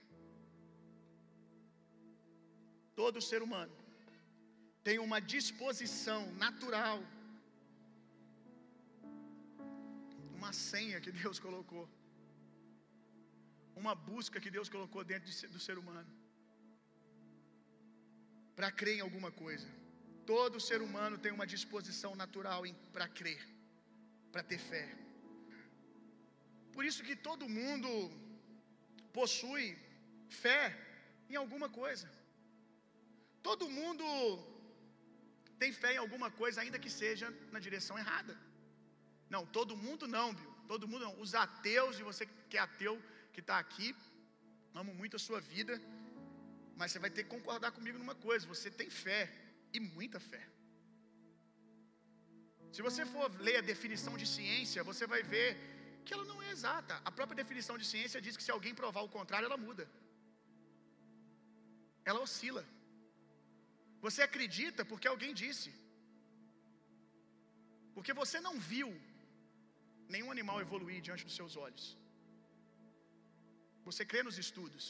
[3.00, 3.74] todo ser humano
[4.86, 6.98] tem uma disposição natural,
[10.38, 11.84] uma senha que Deus colocou,
[13.82, 16.10] uma busca que Deus colocou dentro do ser humano,
[18.56, 19.68] para crer em alguma coisa.
[20.26, 23.42] Todo ser humano tem uma disposição natural para crer,
[24.32, 24.84] para ter fé.
[26.74, 27.90] Por isso que todo mundo
[29.18, 29.66] possui
[30.42, 30.62] fé
[31.28, 32.06] em alguma coisa.
[33.48, 34.06] Todo mundo
[35.58, 38.34] tem fé em alguma coisa, ainda que seja na direção errada.
[39.34, 40.54] Não, todo mundo não, Bill.
[40.72, 41.20] Todo mundo não.
[41.24, 42.94] Os ateus, e você que é ateu,
[43.32, 43.88] que está aqui,
[44.80, 45.74] amo muito a sua vida,
[46.78, 49.22] mas você vai ter que concordar comigo numa coisa: você tem fé,
[49.72, 50.42] e muita fé.
[52.72, 55.48] Se você for ler a definição de ciência, você vai ver
[56.06, 56.94] que ela não é exata.
[57.08, 59.84] A própria definição de ciência diz que se alguém provar o contrário, ela muda.
[62.10, 62.64] Ela oscila.
[64.04, 65.70] Você acredita porque alguém disse.
[67.94, 68.90] Porque você não viu
[70.14, 71.86] nenhum animal evoluir diante dos seus olhos.
[73.88, 74.84] Você crê nos estudos.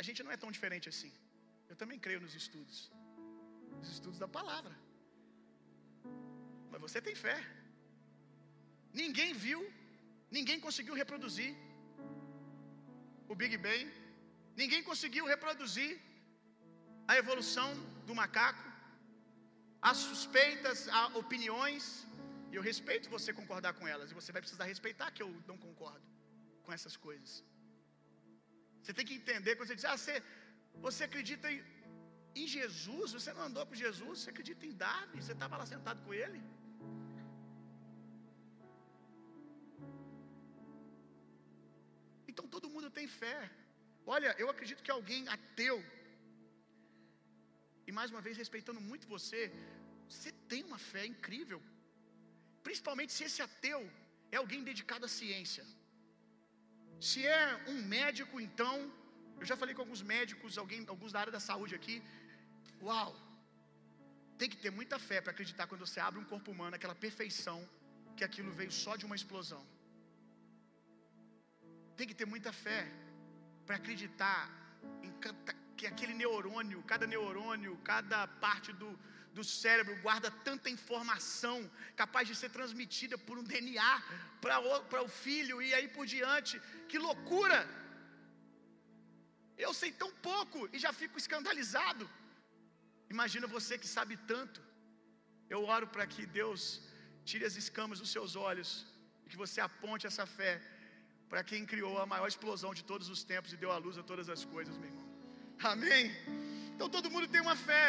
[0.00, 1.12] A gente não é tão diferente assim.
[1.70, 2.78] Eu também creio nos estudos.
[3.82, 4.74] Os estudos da palavra.
[6.70, 7.38] Mas você tem fé.
[9.02, 9.60] Ninguém viu,
[10.36, 11.50] ninguém conseguiu reproduzir
[13.32, 13.86] o Big Bang,
[14.60, 15.90] ninguém conseguiu reproduzir
[17.10, 17.68] a evolução
[18.08, 18.64] do macaco,
[19.90, 21.84] as suspeitas, as opiniões,
[22.50, 25.58] e eu respeito você concordar com elas, e você vai precisar respeitar que eu não
[25.66, 26.06] concordo
[26.64, 27.32] com essas coisas.
[28.82, 30.16] Você tem que entender quando você diz, ah, você,
[30.86, 31.60] você acredita em,
[32.40, 36.00] em Jesus, você não andou com Jesus, você acredita em Davi, você estava lá sentado
[36.06, 36.40] com ele.
[42.56, 43.38] Todo mundo tem fé.
[44.14, 45.78] Olha, eu acredito que alguém ateu,
[47.88, 49.40] e mais uma vez respeitando muito você,
[50.12, 51.60] você tem uma fé incrível.
[52.66, 53.80] Principalmente se esse ateu
[54.34, 55.64] é alguém dedicado à ciência.
[57.08, 58.76] Se é um médico, então,
[59.40, 61.96] eu já falei com alguns médicos, alguém, alguns da área da saúde aqui.
[62.88, 63.10] Uau!
[64.40, 67.58] Tem que ter muita fé para acreditar quando você abre um corpo humano, aquela perfeição,
[68.16, 69.62] que aquilo veio só de uma explosão.
[71.96, 72.80] Tem que ter muita fé
[73.66, 74.40] para acreditar
[75.06, 75.12] em
[75.76, 78.90] que aquele neurônio, cada neurônio, cada parte do,
[79.36, 81.58] do cérebro guarda tanta informação
[82.02, 83.94] capaz de ser transmitida por um DNA
[84.42, 86.54] para o filho e aí por diante.
[86.90, 87.60] Que loucura!
[89.64, 92.04] Eu sei tão pouco e já fico escandalizado.
[93.14, 94.60] Imagina você que sabe tanto.
[95.54, 96.62] Eu oro para que Deus
[97.28, 98.70] tire as escamas dos seus olhos
[99.24, 100.52] e que você aponte essa fé
[101.30, 104.04] para quem criou a maior explosão de todos os tempos e deu a luz a
[104.10, 105.06] todas as coisas, meu irmão.
[105.72, 106.04] Amém?
[106.74, 107.86] Então todo mundo tem uma fé.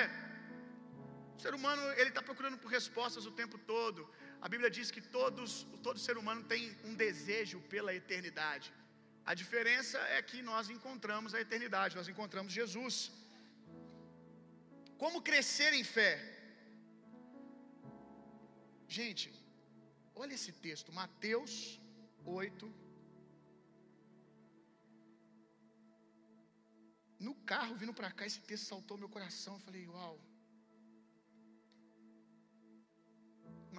[1.38, 4.02] O ser humano ele está procurando por respostas o tempo todo.
[4.46, 5.52] A Bíblia diz que todos,
[5.88, 8.68] todo ser humano tem um desejo pela eternidade.
[9.32, 12.96] A diferença é que nós encontramos a eternidade, nós encontramos Jesus.
[15.04, 16.12] Como crescer em fé?
[18.98, 19.28] Gente,
[20.22, 21.54] olha esse texto, Mateus
[22.26, 22.87] 8.
[27.20, 29.54] No carro, vindo para cá, esse texto saltou meu coração.
[29.56, 30.16] Eu falei, uau.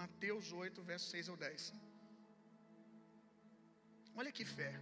[0.01, 1.73] Mateus 8, verso 6 ao 10.
[4.19, 4.73] Olha que fé.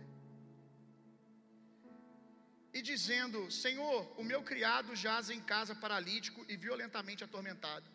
[2.78, 7.88] E dizendo: Senhor, o meu criado jaz em casa paralítico e violentamente atormentado.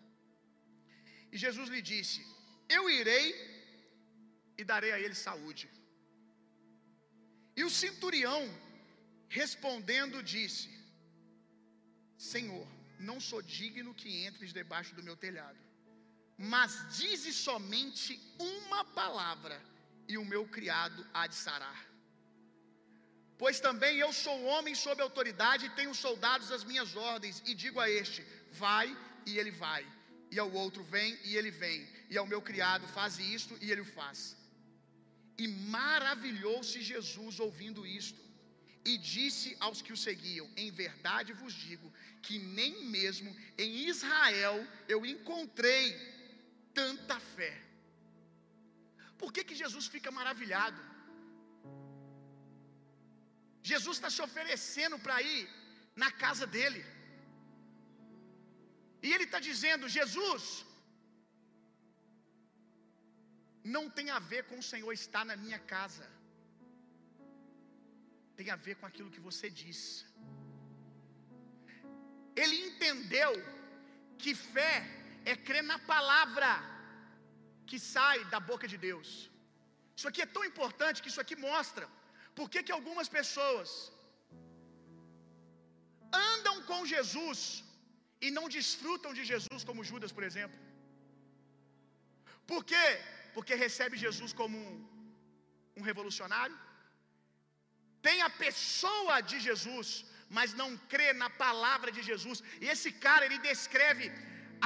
[1.32, 2.20] E Jesus lhe disse:
[2.76, 3.26] Eu irei
[4.58, 5.66] e darei a ele saúde.
[7.56, 8.42] E o centurião,
[9.40, 10.68] respondendo, disse:
[12.32, 12.68] Senhor,
[13.08, 15.62] não sou digno que entres debaixo do meu telhado
[16.38, 19.56] mas dize somente uma palavra,
[20.08, 21.80] e o meu criado há de sarar.
[23.38, 27.78] Pois também eu sou homem sob autoridade e tenho soldados às minhas ordens, e digo
[27.80, 28.88] a este: vai,
[29.24, 29.86] e ele vai,
[30.30, 33.82] e ao outro: vem, e ele vem, e ao meu criado: faz isto, e ele
[33.82, 34.36] o faz.
[35.38, 38.20] E maravilhou-se Jesus ouvindo isto,
[38.90, 41.88] e disse aos que o seguiam: Em verdade vos digo
[42.26, 43.30] que nem mesmo
[43.64, 44.56] em Israel
[44.94, 45.86] eu encontrei
[46.80, 47.54] tanta fé.
[49.20, 50.80] Por que, que Jesus fica maravilhado?
[53.70, 55.42] Jesus está se oferecendo para ir
[56.02, 56.82] na casa dele.
[59.04, 60.44] E ele está dizendo: Jesus,
[63.74, 66.06] não tem a ver com o Senhor estar na minha casa,
[68.42, 69.80] tem a ver com aquilo que você diz.
[72.42, 73.32] Ele entendeu
[74.22, 74.74] que fé
[75.32, 76.50] é crer na palavra
[77.68, 79.08] que sai da boca de Deus.
[79.96, 81.86] Isso aqui é tão importante que isso aqui mostra
[82.38, 83.68] por que, que algumas pessoas
[86.30, 87.38] andam com Jesus
[88.24, 90.58] e não desfrutam de Jesus, como Judas, por exemplo.
[92.50, 92.86] Por quê?
[93.34, 94.76] Porque recebe Jesus como um,
[95.78, 96.58] um revolucionário,
[98.06, 99.88] tem a pessoa de Jesus,
[100.36, 102.38] mas não crê na palavra de Jesus.
[102.62, 104.06] E esse cara, ele descreve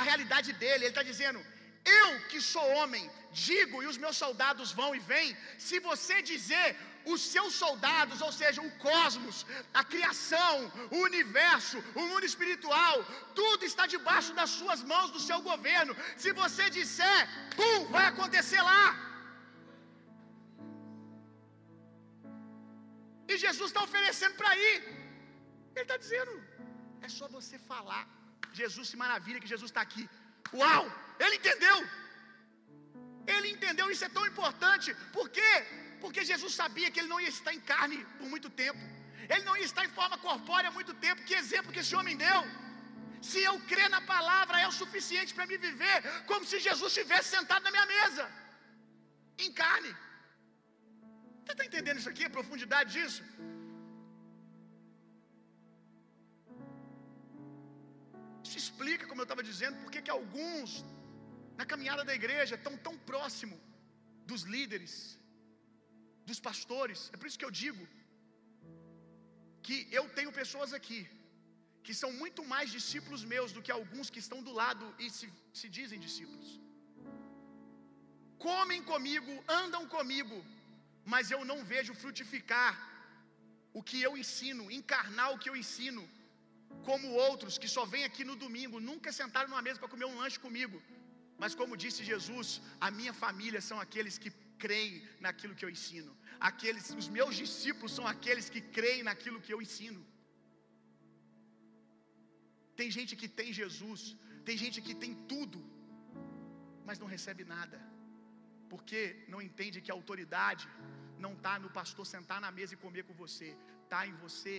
[0.00, 0.82] a realidade dele.
[0.82, 1.40] Ele está dizendo:
[2.00, 3.04] Eu que sou homem,
[3.46, 5.30] digo e os meus soldados vão e vêm.
[5.68, 6.68] Se você dizer
[7.12, 9.36] os seus soldados, ou seja, o cosmos,
[9.80, 10.54] a criação,
[10.96, 12.96] o universo, o mundo espiritual,
[13.40, 15.96] tudo está debaixo das suas mãos, do seu governo.
[16.16, 17.20] Se você disser,
[17.58, 18.84] pum, vai acontecer lá.
[23.28, 24.76] E Jesus está oferecendo para ir.
[25.74, 26.32] Ele está dizendo:
[27.06, 28.04] é só você falar.
[28.60, 30.04] Jesus se maravilha que Jesus está aqui.
[30.60, 30.84] Uau!
[31.24, 31.78] Ele entendeu.
[33.34, 34.88] Ele entendeu, isso é tão importante.
[35.16, 35.52] Por quê?
[36.02, 38.82] Porque Jesus sabia que ele não ia estar em carne por muito tempo.
[39.32, 41.24] Ele não ia estar em forma corpórea há muito tempo.
[41.28, 42.40] Que exemplo que esse homem deu.
[43.30, 45.96] Se eu crer na palavra é o suficiente para me viver
[46.30, 48.24] como se Jesus estivesse sentado na minha mesa,
[49.44, 49.92] em carne.
[51.46, 53.20] Você está entendendo isso aqui, a profundidade disso?
[58.46, 60.70] Isso explica, como eu estava dizendo, porque que alguns
[61.60, 63.56] na caminhada da igreja estão tão próximo
[64.30, 64.92] dos líderes,
[66.28, 67.00] dos pastores.
[67.12, 67.84] É por isso que eu digo
[69.66, 71.00] que eu tenho pessoas aqui
[71.86, 75.26] que são muito mais discípulos meus do que alguns que estão do lado e se,
[75.60, 76.48] se dizem discípulos.
[78.48, 80.36] Comem comigo, andam comigo,
[81.12, 82.72] mas eu não vejo frutificar
[83.78, 86.02] o que eu ensino, encarnar o que eu ensino,
[86.88, 90.18] como outros que só vêm aqui no domingo, nunca sentaram numa mesa para comer um
[90.22, 90.78] lanche comigo.
[91.42, 92.48] Mas como disse Jesus,
[92.86, 94.30] a minha família são aqueles que
[94.64, 94.94] creem
[95.26, 96.12] naquilo que eu ensino.
[96.50, 100.02] Aqueles, os meus discípulos são aqueles que creem naquilo que eu ensino.
[102.78, 104.00] Tem gente que tem Jesus,
[104.48, 105.60] tem gente que tem tudo,
[106.88, 107.78] mas não recebe nada,
[108.72, 109.00] porque
[109.32, 110.66] não entende que a autoridade
[111.24, 113.48] não está no pastor sentar na mesa e comer com você,
[113.84, 114.54] está em você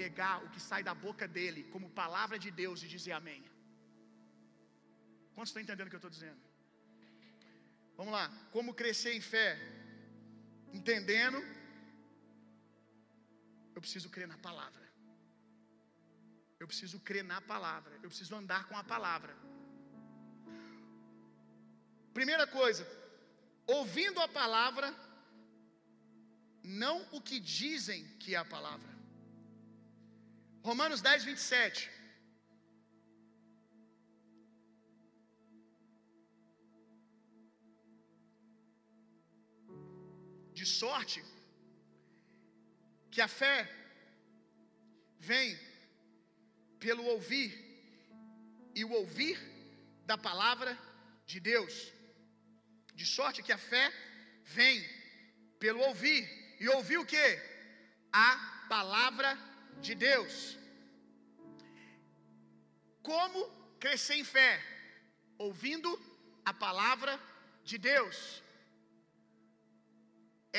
[0.00, 3.42] pegar o que sai da boca dele como palavra de Deus e dizer amém.
[5.34, 6.40] Quantos estão entendendo o que eu estou dizendo?
[7.96, 9.48] Vamos lá, como crescer em fé?
[10.78, 11.38] Entendendo,
[13.74, 14.82] eu preciso crer na palavra.
[16.60, 17.92] Eu preciso crer na palavra.
[18.02, 19.34] Eu preciso andar com a palavra.
[22.18, 22.86] Primeira coisa,
[23.66, 24.94] ouvindo a palavra,
[26.62, 28.90] não o que dizem que é a palavra.
[30.62, 31.90] Romanos 10, 27.
[40.52, 41.24] De sorte
[43.10, 43.68] que a fé
[45.18, 45.58] vem
[46.78, 47.50] pelo ouvir,
[48.74, 49.38] e o ouvir
[50.04, 50.78] da palavra
[51.26, 51.92] de Deus.
[52.94, 53.92] De sorte que a fé
[54.44, 54.82] vem
[55.58, 57.26] pelo ouvir, e ouvir o que?
[58.28, 58.30] A
[58.74, 59.30] palavra
[59.86, 60.34] de Deus.
[63.10, 63.40] Como
[63.84, 64.50] crescer em fé?
[65.46, 65.90] Ouvindo
[66.50, 67.14] a palavra
[67.70, 68.18] de Deus.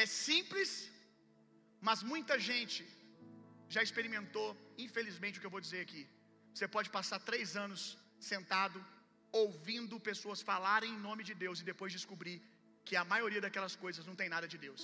[0.01, 0.71] É simples,
[1.87, 2.81] mas muita gente
[3.75, 4.49] já experimentou,
[4.85, 6.03] infelizmente, o que eu vou dizer aqui.
[6.53, 7.83] Você pode passar três anos
[8.31, 8.79] sentado,
[9.43, 12.37] ouvindo pessoas falarem em nome de Deus e depois descobrir
[12.87, 14.83] que a maioria daquelas coisas não tem nada de Deus.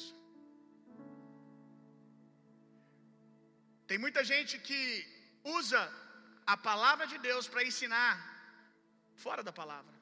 [3.89, 4.82] Tem muita gente que
[5.60, 5.82] usa
[6.54, 8.13] a palavra de Deus para ensinar
[9.23, 9.95] fora da palavra,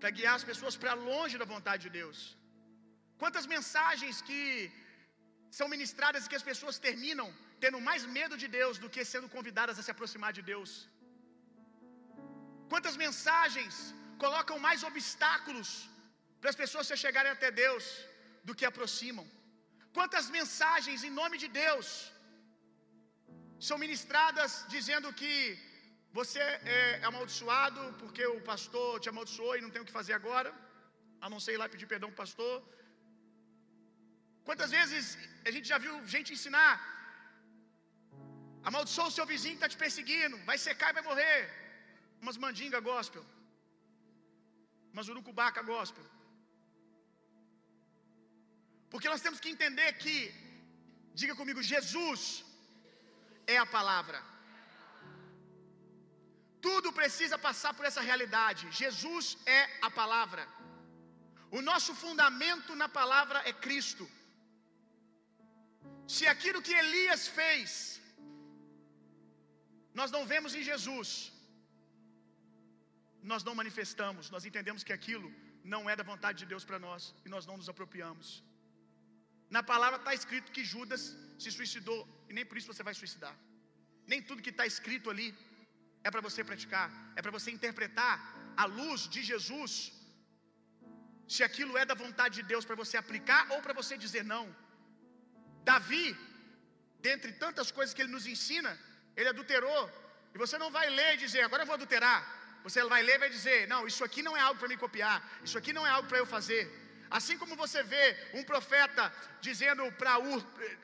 [0.00, 2.18] para guiar as pessoas para longe da vontade de Deus.
[3.22, 4.40] Quantas mensagens que
[5.58, 7.28] são ministradas e que as pessoas terminam
[7.64, 10.70] tendo mais medo de Deus do que sendo convidadas a se aproximar de Deus.
[12.72, 13.74] Quantas mensagens
[14.24, 15.70] colocam mais obstáculos
[16.40, 17.84] para as pessoas se chegarem até Deus
[18.46, 19.26] do que aproximam.
[19.96, 21.88] Quantas mensagens em nome de Deus
[23.68, 25.34] são ministradas dizendo que
[26.18, 26.40] você
[26.78, 30.50] é amaldiçoado porque o pastor te amaldiçoou e não tem o que fazer agora,
[31.20, 32.56] a não ser ir lá pedir perdão para o pastor.
[34.48, 35.04] Quantas vezes
[35.48, 36.74] a gente já viu gente ensinar
[38.68, 40.36] Amaldiçoa o seu vizinho que está te perseguindo.
[40.50, 41.38] Vai secar e vai morrer.
[42.22, 43.24] Umas mandinga gospel.
[44.92, 46.06] Umas urucubaca gospel.
[48.92, 50.16] Porque nós temos que entender que,
[51.20, 52.22] diga comigo, Jesus
[53.46, 54.20] é a palavra.
[56.66, 58.62] Tudo precisa passar por essa realidade.
[58.82, 59.26] Jesus
[59.58, 60.44] é a palavra.
[61.58, 64.04] O nosso fundamento na palavra é Cristo.
[66.14, 68.00] Se aquilo que Elias fez,
[70.00, 71.08] nós não vemos em Jesus,
[73.32, 75.28] nós não manifestamos, nós entendemos que aquilo
[75.72, 78.28] não é da vontade de Deus para nós e nós não nos apropriamos.
[79.50, 81.02] Na palavra está escrito que Judas
[81.38, 83.34] se suicidou e nem por isso você vai suicidar.
[84.06, 85.28] Nem tudo que está escrito ali
[86.06, 88.14] é para você praticar, é para você interpretar
[88.62, 89.72] a luz de Jesus.
[91.34, 94.44] Se aquilo é da vontade de Deus para você aplicar ou para você dizer não.
[95.70, 96.06] Davi,
[97.08, 98.72] dentre tantas coisas que ele nos ensina,
[99.16, 99.82] ele adulterou.
[100.34, 102.20] E você não vai ler e dizer, agora eu vou adulterar.
[102.66, 105.18] Você vai ler e vai dizer, não, isso aqui não é algo para me copiar,
[105.46, 106.62] isso aqui não é algo para eu fazer.
[107.18, 108.04] Assim como você vê
[108.38, 109.02] um profeta
[109.46, 110.14] dizendo para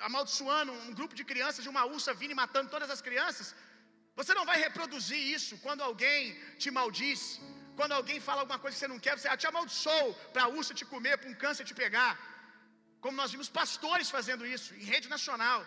[0.09, 3.49] amaldiçoando um grupo de crianças de uma ursa vindo e matando todas as crianças,
[4.18, 6.20] você não vai reproduzir isso quando alguém
[6.62, 7.20] te maldiz,
[7.78, 10.51] quando alguém fala alguma coisa que você não quer, você ah, te amaldiçoou para a
[10.59, 12.12] ursa te comer, para um câncer te pegar.
[13.01, 15.61] Como nós vimos pastores fazendo isso em rede nacional,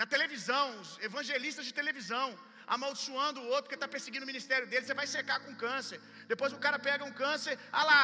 [0.00, 2.26] na televisão, os evangelistas de televisão,
[2.74, 5.98] amaldiçoando o outro que está perseguindo o ministério dele, você vai secar com câncer.
[6.32, 8.02] Depois o cara pega um câncer, ah lá,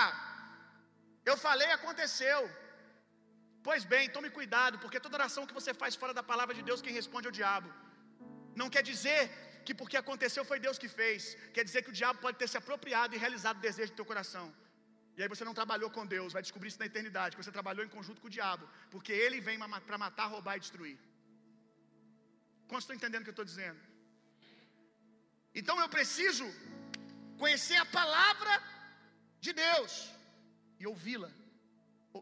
[1.31, 2.41] eu falei, aconteceu.
[3.67, 6.85] Pois bem, tome cuidado, porque toda oração que você faz fora da palavra de Deus,
[6.85, 7.71] quem responde é o diabo.
[8.61, 9.23] Não quer dizer
[9.67, 11.23] que porque aconteceu foi Deus que fez.
[11.55, 14.09] Quer dizer que o diabo pode ter se apropriado e realizado o desejo do teu
[14.13, 14.47] coração.
[15.17, 17.85] E aí você não trabalhou com Deus, vai descobrir isso na eternidade, que você trabalhou
[17.85, 18.65] em conjunto com o diabo,
[18.95, 19.59] porque ele vem
[19.89, 20.97] para matar, roubar e destruir.
[22.69, 23.81] Quantos estão entendendo o que eu estou dizendo?
[25.61, 26.47] Então eu preciso
[27.43, 28.55] conhecer a palavra
[29.41, 29.93] de Deus
[30.81, 31.31] e ouvi-la.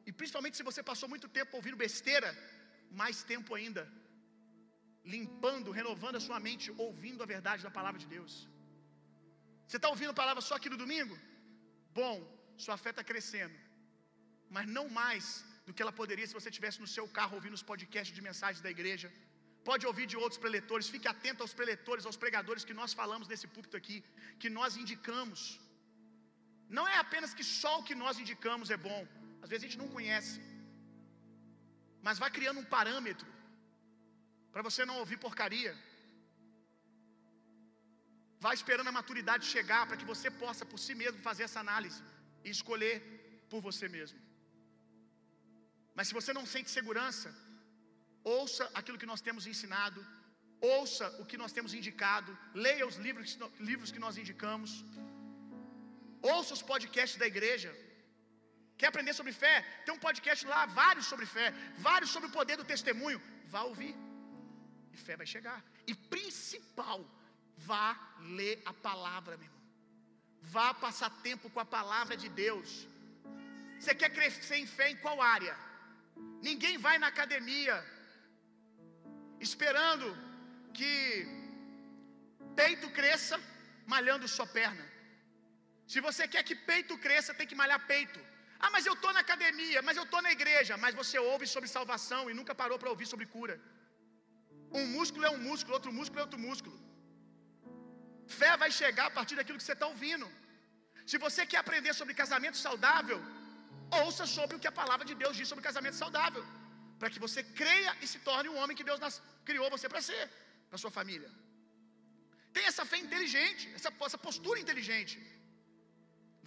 [0.09, 2.31] E principalmente se você passou muito tempo ouvindo besteira,
[3.03, 3.85] mais tempo ainda
[5.15, 8.33] limpando, renovando a sua mente, ouvindo a verdade da palavra de Deus.
[9.67, 11.15] Você está ouvindo a palavra só aqui no domingo?
[12.01, 12.17] Bom,
[12.65, 13.57] sua fé está crescendo,
[14.55, 15.27] mas não mais
[15.67, 18.63] do que ela poderia se você estivesse no seu carro ouvindo os podcasts de mensagens
[18.67, 19.09] da igreja.
[19.69, 23.47] Pode ouvir de outros preletores, fique atento aos preletores, aos pregadores que nós falamos nesse
[23.55, 23.97] púlpito aqui,
[24.43, 25.41] que nós indicamos.
[26.69, 29.01] Não é apenas que só o que nós indicamos é bom,
[29.43, 30.41] às vezes a gente não conhece,
[32.07, 33.29] mas vai criando um parâmetro
[34.53, 35.75] para você não ouvir porcaria.
[38.45, 42.01] Vai esperando a maturidade chegar para que você possa por si mesmo fazer essa análise
[42.45, 42.97] e escolher
[43.51, 44.19] por você mesmo.
[45.97, 47.31] Mas se você não sente segurança,
[48.23, 50.01] ouça aquilo que nós temos ensinado,
[50.61, 52.37] ouça o que nós temos indicado,
[52.67, 53.39] leia os livros,
[53.71, 54.71] livros que nós indicamos,
[56.33, 57.71] ouça os podcasts da igreja.
[58.79, 59.55] Quer aprender sobre fé?
[59.85, 61.47] Tem um podcast lá, vários sobre fé,
[61.89, 63.21] vários sobre o poder do testemunho.
[63.55, 63.95] Vá ouvir.
[64.93, 65.59] E fé vai chegar.
[65.91, 67.01] E principal,
[67.69, 67.87] vá
[68.39, 69.63] ler a palavra, meu irmão.
[70.55, 72.71] Vá passar tempo com a palavra de Deus.
[73.79, 75.55] Você quer crescer em fé em qual área?
[76.49, 77.77] Ninguém vai na academia
[79.41, 80.07] esperando
[80.79, 80.95] que
[82.61, 83.39] peito cresça
[83.87, 84.94] malhando sua perna.
[85.93, 88.21] Se você quer que peito cresça, tem que malhar peito.
[88.65, 90.75] Ah, mas eu estou na academia, mas eu estou na igreja.
[90.85, 93.57] Mas você ouve sobre salvação e nunca parou para ouvir sobre cura.
[94.79, 96.77] Um músculo é um músculo, outro músculo é outro músculo.
[98.39, 100.27] Fé vai chegar a partir daquilo que você está ouvindo.
[101.11, 103.19] Se você quer aprender sobre casamento saudável,
[104.03, 106.45] ouça sobre o que a palavra de Deus diz sobre casamento saudável.
[106.99, 110.25] Para que você creia e se torne um homem que Deus criou você para ser,
[110.69, 111.31] para sua família.
[112.57, 115.17] Tem essa fé inteligente, essa, essa postura inteligente.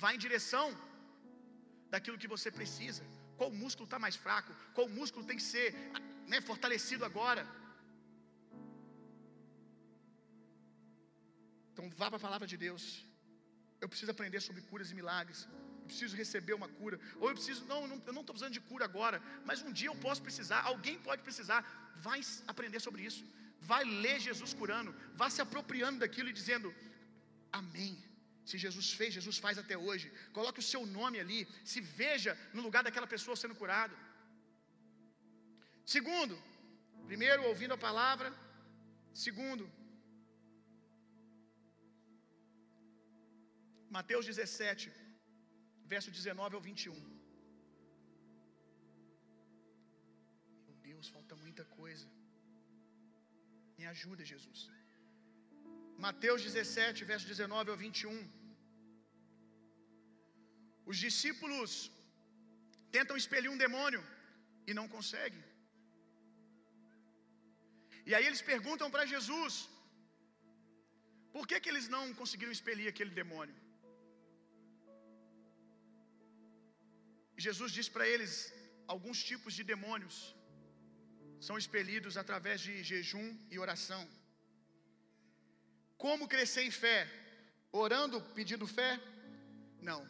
[0.01, 0.67] Vá em direção
[1.93, 3.03] daquilo que você precisa.
[3.39, 4.51] Qual músculo está mais fraco?
[4.75, 5.67] Qual músculo tem que ser
[6.31, 7.43] né, fortalecido agora?
[11.71, 12.83] Então vá para a palavra de Deus.
[13.79, 15.39] Eu preciso aprender sobre curas e milagres.
[15.81, 16.99] Eu preciso receber uma cura.
[17.19, 19.95] Ou eu preciso, não, eu não estou precisando de cura agora, mas um dia eu
[20.07, 21.59] posso precisar, alguém pode precisar.
[22.07, 23.23] Vai aprender sobre isso.
[23.71, 24.93] Vai ler Jesus curando.
[25.13, 26.73] Vá se apropriando daquilo e dizendo:
[27.51, 28.06] Amém.
[28.49, 30.07] Se Jesus fez, Jesus faz até hoje.
[30.37, 31.39] Coloque o seu nome ali.
[31.71, 33.95] Se veja no lugar daquela pessoa sendo curado.
[35.95, 36.35] Segundo,
[37.09, 38.29] primeiro, ouvindo a palavra.
[39.25, 39.65] Segundo,
[43.97, 44.85] Mateus 17,
[45.93, 46.93] verso 19 ao 21.
[50.67, 52.07] Meu Deus, falta muita coisa.
[53.77, 54.61] Me ajuda, Jesus.
[56.05, 58.15] Mateus 17, verso 19 ao 21.
[60.89, 61.71] Os discípulos
[62.95, 64.03] tentam expelir um demônio
[64.69, 65.43] e não conseguem.
[68.09, 69.55] E aí eles perguntam para Jesus:
[71.35, 73.57] Por que, que eles não conseguiram expelir aquele demônio?
[77.45, 78.35] Jesus diz para eles:
[78.93, 80.17] alguns tipos de demônios
[81.47, 84.03] são expelidos através de jejum e oração.
[85.97, 86.99] Como crescer em fé?
[87.71, 88.91] Orando, pedindo fé?
[89.89, 90.01] Não.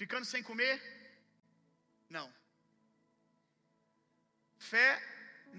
[0.00, 0.76] Ficando sem comer?
[2.16, 2.28] Não.
[4.70, 4.90] Fé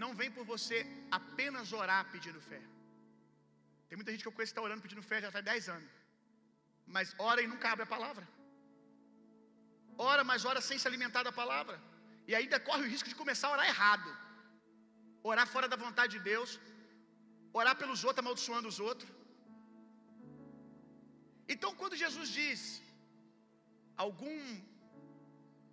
[0.02, 0.78] não vem por você
[1.20, 2.62] apenas orar pedindo fé.
[3.88, 5.92] Tem muita gente que eu conheço que está orando pedindo fé já faz 10 anos.
[6.96, 8.26] Mas ora e nunca abre a palavra.
[9.98, 11.80] Ora, mas ora sem se alimentar da palavra.
[12.28, 14.10] E ainda corre o risco de começar a orar errado.
[15.32, 16.60] Orar fora da vontade de Deus.
[17.60, 19.10] Orar pelos outros, amaldiçoando os outros.
[21.54, 22.60] Então, quando Jesus diz
[24.06, 24.40] algum,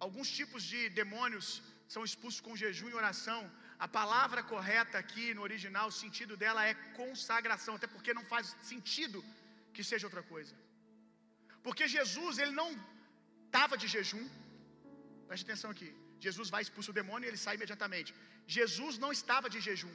[0.05, 1.47] alguns tipos de demônios
[1.95, 3.41] são expulsos com jejum e oração,
[3.87, 8.55] a palavra correta aqui no original, o sentido dela é consagração, até porque não faz
[8.72, 9.20] sentido
[9.74, 10.55] que seja outra coisa.
[11.66, 12.68] Porque Jesus, ele não
[13.47, 14.26] estava de jejum.
[15.28, 15.91] Preste atenção aqui.
[16.26, 18.12] Jesus vai expulsar o demônio e ele sai imediatamente.
[18.59, 19.95] Jesus não estava de jejum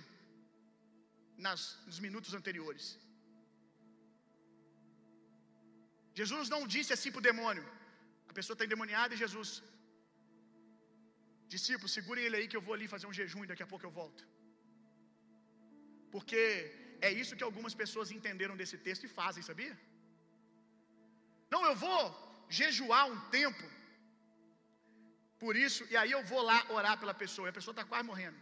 [1.46, 2.86] nas, nos minutos anteriores.
[6.20, 7.66] Jesus não disse assim para o demônio.
[8.32, 9.50] A pessoa está endemoniada e Jesus,
[11.56, 13.86] discípulos, segurem ele aí que eu vou ali fazer um jejum e daqui a pouco
[13.88, 14.24] eu volto.
[16.14, 16.42] Porque
[17.08, 19.76] é isso que algumas pessoas entenderam desse texto e fazem, sabia?
[21.54, 22.02] Não, eu vou
[22.60, 23.66] jejuar um tempo.
[25.44, 28.08] Por isso, e aí eu vou lá orar pela pessoa, e a pessoa está quase
[28.12, 28.40] morrendo.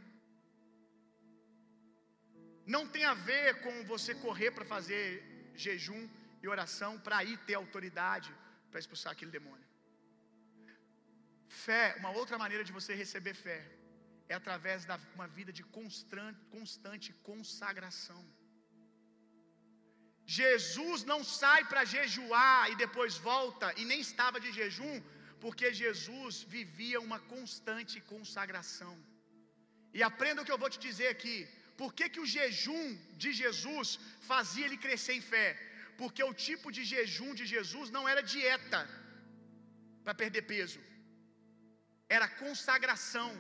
[2.66, 5.06] Não tem a ver com você correr para fazer
[5.56, 6.04] jejum
[6.42, 8.34] e oração para aí ter autoridade
[8.70, 9.68] para expulsar aquele demônio.
[11.48, 13.60] Fé, uma outra maneira de você receber fé,
[14.28, 18.22] é através de uma vida de constante, constante consagração.
[20.26, 24.96] Jesus não sai para jejuar e depois volta, e nem estava de jejum,
[25.44, 28.96] porque Jesus vivia uma constante consagração.
[29.94, 31.38] E aprenda o que eu vou te dizer aqui.
[31.82, 32.84] Por que, que o jejum
[33.24, 33.88] de Jesus
[34.32, 35.48] fazia ele crescer em fé?
[36.02, 38.82] Porque o tipo de jejum de Jesus não era dieta
[40.04, 40.80] para perder peso,
[42.18, 43.32] era consagração.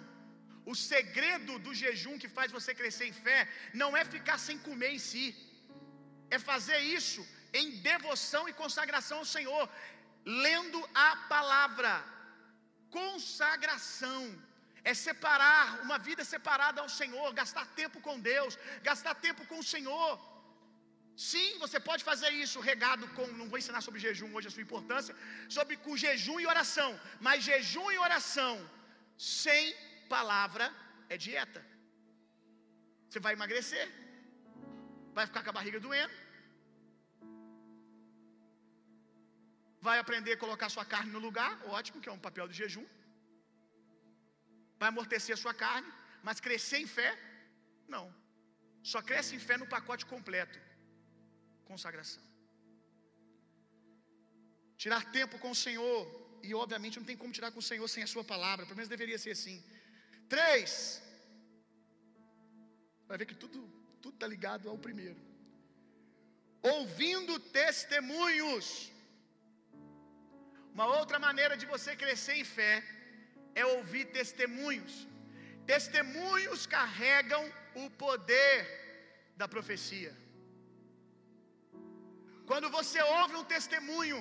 [0.71, 3.39] O segredo do jejum que faz você crescer em fé
[3.81, 5.25] não é ficar sem comer em si,
[6.35, 7.23] é fazer isso
[7.61, 9.63] em devoção e consagração ao Senhor,
[10.45, 11.93] lendo a palavra.
[12.99, 14.21] Consagração
[14.91, 18.57] é separar uma vida separada ao Senhor, gastar tempo com Deus,
[18.89, 20.11] gastar tempo com o Senhor.
[21.31, 24.67] Sim, você pode fazer isso regado com, não vou ensinar sobre jejum hoje a sua
[24.67, 25.15] importância,
[25.57, 26.89] sobre com jejum e oração,
[27.27, 28.53] mas jejum e oração
[29.17, 29.75] sem
[30.15, 30.65] palavra
[31.13, 31.61] é dieta.
[33.07, 33.85] Você vai emagrecer,
[35.17, 36.15] vai ficar com a barriga doendo,
[39.87, 42.85] vai aprender a colocar sua carne no lugar, ótimo, que é um papel de jejum.
[44.83, 45.89] Vai amortecer a sua carne,
[46.27, 47.09] mas crescer em fé,
[47.93, 48.05] não.
[48.91, 50.57] Só cresce em fé no pacote completo
[51.69, 52.23] consagração.
[54.83, 56.01] Tirar tempo com o Senhor,
[56.47, 58.95] e obviamente não tem como tirar com o Senhor sem a Sua palavra, pelo menos
[58.95, 59.57] deveria ser assim.
[60.33, 60.73] Três,
[63.07, 63.61] vai ver que tudo
[64.03, 65.21] tudo está ligado ao primeiro.
[66.73, 68.65] Ouvindo testemunhos.
[70.73, 72.73] Uma outra maneira de você crescer em fé
[73.55, 74.93] é ouvir testemunhos.
[75.65, 77.43] Testemunhos carregam
[77.75, 78.57] o poder
[79.41, 80.13] da profecia.
[82.49, 84.19] Quando você ouve um testemunho,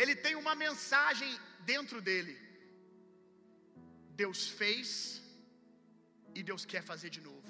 [0.00, 1.32] ele tem uma mensagem
[1.72, 2.34] dentro dele.
[4.22, 4.88] Deus fez
[6.38, 7.48] e Deus quer fazer de novo.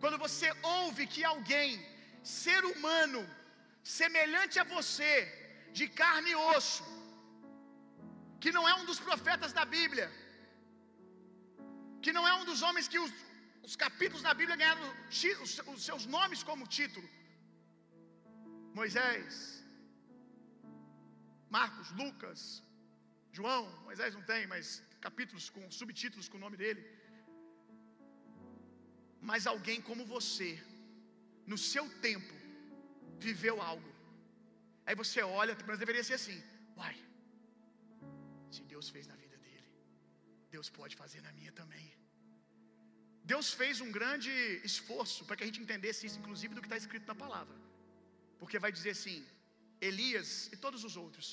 [0.00, 0.48] Quando você
[0.80, 1.70] ouve que alguém,
[2.22, 3.20] ser humano,
[3.98, 5.14] semelhante a você,
[5.78, 6.84] de carne e osso,
[8.44, 10.06] que não é um dos profetas da Bíblia,
[12.04, 13.12] que não é um dos homens que os,
[13.66, 14.88] os capítulos da Bíblia ganharam
[15.44, 17.08] os, os seus nomes como título,
[18.80, 19.32] Moisés,
[21.56, 22.40] Marcos, Lucas,
[23.38, 24.66] João, Moisés não tem, mas
[25.06, 26.82] capítulos com subtítulos com o nome dele.
[29.30, 30.50] Mas alguém como você,
[31.52, 32.34] no seu tempo,
[33.26, 33.90] viveu algo.
[34.86, 36.40] Aí você olha, mas deveria ser assim:
[38.56, 39.68] se Deus fez na vida dele,
[40.54, 41.86] Deus pode fazer na minha também.
[43.32, 44.32] Deus fez um grande
[44.70, 47.56] esforço para que a gente entendesse isso, inclusive do que está escrito na palavra.
[48.40, 49.18] Porque vai dizer assim:
[49.90, 51.28] Elias e todos os outros.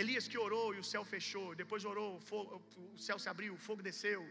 [0.00, 2.50] Elias que orou e o céu fechou, depois orou, o, fogo,
[2.96, 4.22] o céu se abriu, o fogo desceu.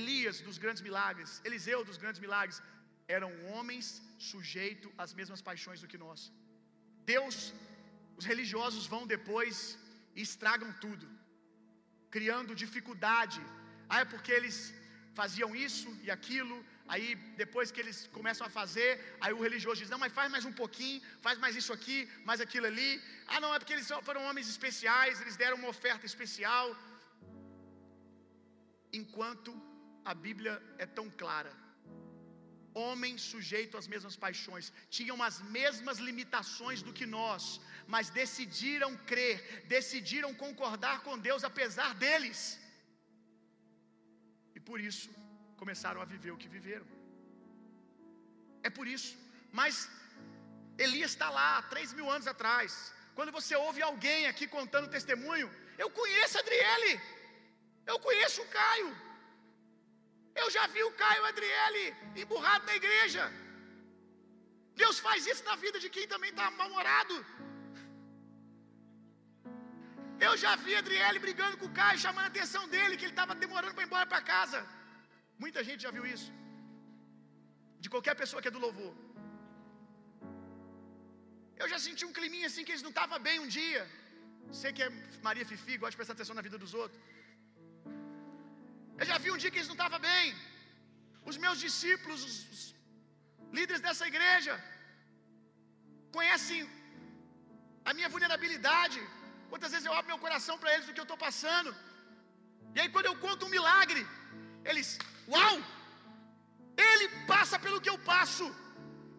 [0.00, 2.58] Elias dos grandes milagres, Eliseu dos grandes milagres.
[3.16, 3.86] eram homens
[4.28, 6.20] sujeitos às mesmas paixões do que nós.
[7.12, 7.36] Deus,
[8.18, 9.56] os religiosos vão depois
[10.16, 11.06] e estragam tudo,
[12.10, 13.40] criando dificuldade.
[13.88, 14.56] Ah, é porque eles
[15.20, 16.56] faziam isso e aquilo,
[16.92, 18.90] aí depois que eles começam a fazer,
[19.20, 22.40] aí o religioso diz: Não, mas faz mais um pouquinho, faz mais isso aqui, mais
[22.46, 22.90] aquilo ali.
[23.26, 26.66] Ah, não, é porque eles foram homens especiais, eles deram uma oferta especial.
[28.92, 29.50] Enquanto
[30.04, 31.52] a Bíblia é tão clara,
[32.74, 37.44] homens sujeitos às mesmas paixões, tinham as mesmas limitações do que nós,
[37.94, 39.36] mas decidiram crer,
[39.76, 42.40] decidiram concordar com Deus apesar deles.
[44.56, 45.08] E por isso
[45.62, 46.86] começaram a viver o que viveram.
[48.62, 49.12] É por isso.
[49.60, 49.88] Mas
[50.84, 52.92] Elias está lá, três mil anos atrás.
[53.16, 55.48] Quando você ouve alguém aqui contando testemunho,
[55.82, 56.92] eu conheço Adriele,
[57.86, 58.90] eu conheço o Caio,
[60.42, 61.84] eu já vi o Caio Adriele
[62.22, 63.24] emburrado na igreja.
[64.82, 67.16] Deus faz isso na vida de quem também está mal-humorado.
[70.26, 73.34] Eu já vi Adriele brigando com o Caio, chamando a atenção dele, que ele estava
[73.44, 74.60] demorando para ir embora para casa.
[75.44, 76.30] Muita gente já viu isso.
[77.82, 78.92] De qualquer pessoa que é do louvor.
[81.62, 83.82] Eu já senti um climinha assim que eles não estavam bem um dia.
[84.60, 84.90] Sei que é
[85.28, 87.00] Maria Fifi, gosta de prestar atenção na vida dos outros.
[89.00, 90.26] Eu já vi um dia que eles não estavam bem.
[91.30, 92.62] Os meus discípulos, os, os
[93.56, 94.54] líderes dessa igreja,
[96.16, 96.60] conhecem
[97.88, 99.00] a minha vulnerabilidade.
[99.50, 101.70] Quantas vezes eu abro meu coração para eles do que eu estou passando.
[102.74, 104.02] E aí, quando eu conto um milagre,
[104.70, 104.88] eles,
[105.34, 105.56] uau!
[106.90, 108.46] Ele passa pelo que eu passo,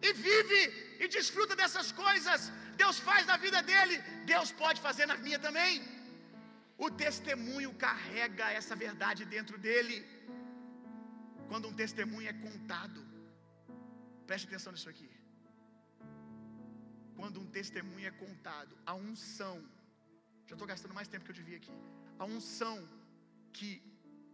[0.06, 0.60] e vive,
[1.02, 2.40] e desfruta dessas coisas.
[2.82, 3.96] Deus faz na vida dele,
[4.32, 5.72] Deus pode fazer na minha também.
[6.84, 9.96] O testemunho carrega essa verdade dentro dele.
[11.48, 13.00] Quando um testemunho é contado,
[14.26, 15.10] preste atenção nisso aqui.
[17.18, 19.56] Quando um testemunho é contado, a unção,
[20.48, 21.74] já estou gastando mais tempo que eu devia aqui,
[22.18, 22.76] a unção
[23.56, 23.70] que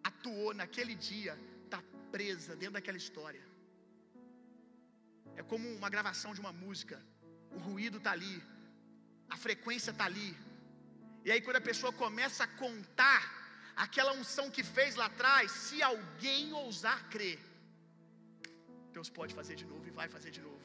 [0.03, 1.81] atuou naquele dia está
[2.11, 3.45] presa dentro daquela história.
[5.37, 6.97] É como uma gravação de uma música,
[7.57, 8.43] o ruído está ali,
[9.35, 10.31] a frequência está ali,
[11.25, 13.23] e aí, quando a pessoa começa a contar
[13.85, 17.39] aquela unção que fez lá atrás, se alguém ousar crer,
[18.97, 20.61] Deus pode fazer de novo e vai fazer de novo.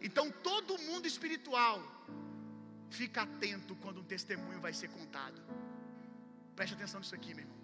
[0.00, 1.78] Então, todo mundo espiritual
[2.98, 5.40] fica atento quando um testemunho vai ser contado.
[6.58, 7.58] Preste atenção nisso aqui, meu irmão.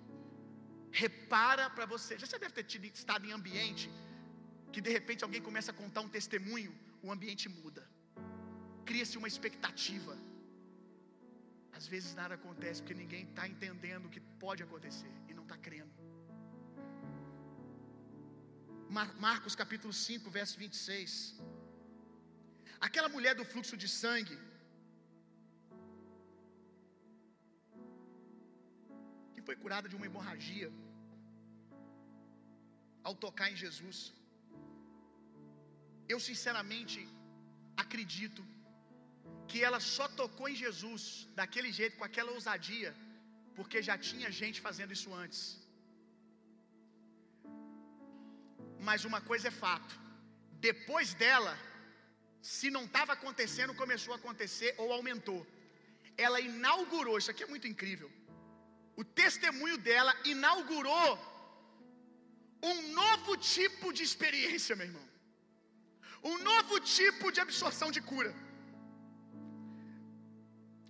[1.04, 2.18] Repara para você.
[2.18, 3.88] Já você deve ter tido, estado em ambiente
[4.72, 6.72] que de repente alguém começa a contar um testemunho,
[7.02, 7.82] o ambiente muda.
[8.88, 10.14] Cria-se uma expectativa.
[11.78, 15.56] Às vezes nada acontece porque ninguém está entendendo o que pode acontecer e não está
[15.66, 15.92] crendo.
[19.26, 21.12] Marcos capítulo 5, verso 26.
[22.88, 24.36] Aquela mulher do fluxo de sangue,
[29.34, 30.70] que foi curada de uma hemorragia,
[33.08, 33.98] ao tocar em Jesus.
[36.12, 37.00] Eu sinceramente
[37.84, 38.42] acredito
[39.48, 41.02] que ela só tocou em Jesus
[41.38, 42.90] daquele jeito, com aquela ousadia,
[43.56, 45.40] porque já tinha gente fazendo isso antes.
[48.88, 49.94] Mas uma coisa é fato:
[50.68, 51.54] depois dela,
[52.54, 55.40] se não estava acontecendo, começou a acontecer ou aumentou.
[56.26, 58.10] Ela inaugurou, isso aqui é muito incrível.
[58.96, 61.12] O testemunho dela inaugurou
[62.70, 65.06] um novo tipo de experiência, meu irmão.
[66.30, 68.32] Um novo tipo de absorção de cura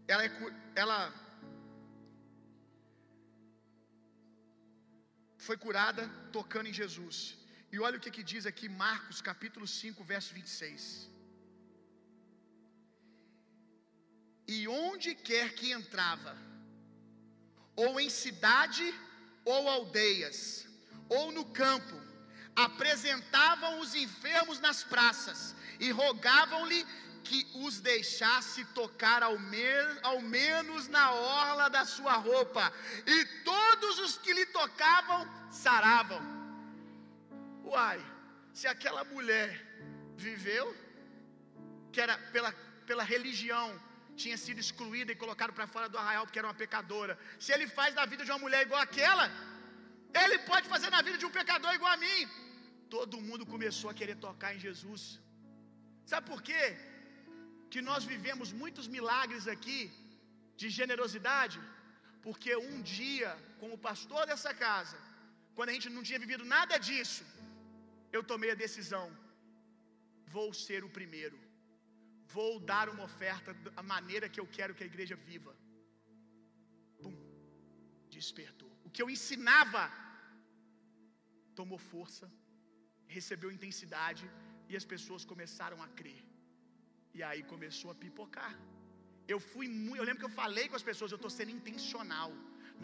[0.07, 0.31] ela, é,
[0.75, 0.99] ela
[5.39, 7.17] foi curada tocando em Jesus.
[7.73, 11.11] E olha o que, que diz aqui Marcos capítulo 5, verso 26.
[14.47, 16.37] E onde quer que entrava,
[17.75, 18.87] ou em cidade
[19.45, 20.67] ou aldeias,
[21.09, 21.97] ou no campo,
[22.55, 26.87] apresentavam os enfermos nas praças e rogavam-lhe
[27.27, 29.37] que os deixasse tocar ao,
[30.11, 32.65] ao menos na orla da sua roupa,
[33.15, 33.19] e
[33.51, 35.21] todos os que lhe tocavam
[35.51, 36.23] saravam.
[37.65, 38.01] Uai,
[38.53, 39.49] se aquela mulher
[40.27, 40.67] viveu,
[41.93, 42.53] que era pela,
[42.89, 43.67] pela religião,
[44.23, 47.19] tinha sido excluída e colocada para fora do arraial porque era uma pecadora.
[47.45, 49.27] Se ele faz na vida de uma mulher igual aquela,
[50.23, 52.21] ele pode fazer na vida de um pecador igual a mim.
[52.97, 55.03] Todo mundo começou a querer tocar em Jesus.
[56.11, 56.63] Sabe por quê?
[57.75, 59.81] Que nós vivemos muitos milagres aqui
[60.61, 61.59] de generosidade,
[62.25, 64.99] porque um dia, como pastor dessa casa,
[65.57, 67.25] quando a gente não tinha vivido nada disso,
[68.17, 69.07] eu tomei a decisão:
[70.37, 71.39] vou ser o primeiro,
[72.37, 75.55] vou dar uma oferta da maneira que eu quero que a igreja viva.
[77.03, 77.17] Pum,
[78.19, 78.71] despertou.
[78.87, 79.85] O que eu ensinava
[81.61, 82.29] tomou força,
[83.17, 84.25] recebeu intensidade
[84.71, 86.23] e as pessoas começaram a crer.
[87.19, 88.53] E aí começou a pipocar.
[89.33, 92.31] Eu fui muito, eu lembro que eu falei com as pessoas, eu estou sendo intencional.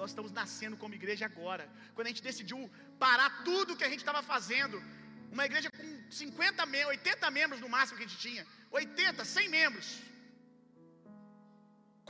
[0.01, 1.65] Nós estamos nascendo como igreja agora.
[1.95, 2.59] Quando a gente decidiu
[3.05, 4.77] parar tudo que a gente estava fazendo,
[5.35, 9.49] uma igreja com 50 membros, 80 membros no máximo que a gente tinha, 80, 100
[9.59, 9.89] membros.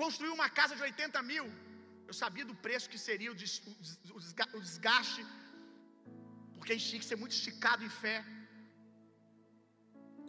[0.02, 1.46] Construiu uma casa de 80 mil.
[2.08, 5.22] Eu sabia do preço que seria o desgaste,
[6.56, 8.18] porque a gente tinha que ser muito esticado em fé.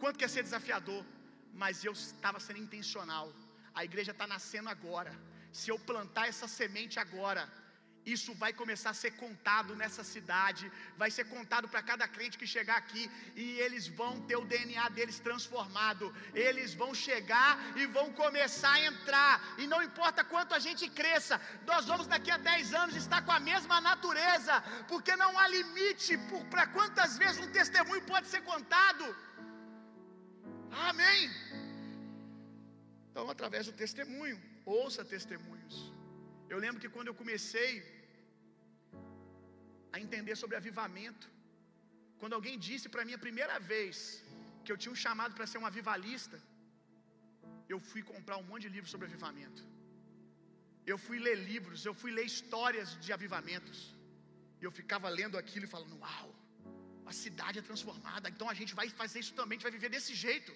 [0.00, 1.02] Quanto que ser desafiador,
[1.52, 3.32] mas eu estava sendo intencional.
[3.74, 5.12] A igreja está nascendo agora.
[5.52, 7.42] Se eu plantar essa semente agora,
[8.04, 12.46] isso vai começar a ser contado nessa cidade, vai ser contado para cada crente que
[12.46, 18.12] chegar aqui, e eles vão ter o DNA deles transformado, eles vão chegar e vão
[18.12, 22.74] começar a entrar, e não importa quanto a gente cresça, nós vamos daqui a 10
[22.74, 26.18] anos estar com a mesma natureza, porque não há limite
[26.50, 29.04] para quantas vezes um testemunho pode ser contado.
[30.72, 31.30] Amém.
[33.10, 35.76] Então, através do testemunho, ouça testemunhos.
[36.52, 37.72] Eu lembro que quando eu comecei
[39.92, 41.26] a entender sobre avivamento,
[42.20, 44.24] quando alguém disse para mim a primeira vez
[44.64, 46.38] que eu tinha um chamado para ser um avivalista,
[47.72, 49.62] eu fui comprar um monte de livros sobre avivamento.
[50.90, 53.78] Eu fui ler livros, eu fui ler histórias de avivamentos.
[54.60, 56.28] E eu ficava lendo aquilo e falando: Uau,
[57.10, 59.90] a cidade é transformada, então a gente vai fazer isso também, a gente vai viver
[59.90, 60.52] desse jeito.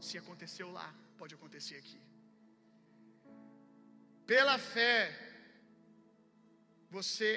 [0.00, 2.00] Se aconteceu lá, pode acontecer aqui.
[4.26, 4.98] Pela fé,
[6.90, 7.30] você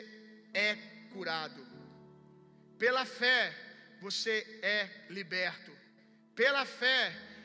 [0.53, 0.75] é
[1.13, 1.61] curado.
[2.77, 3.41] Pela fé,
[4.01, 5.71] você é liberto.
[6.35, 7.01] Pela fé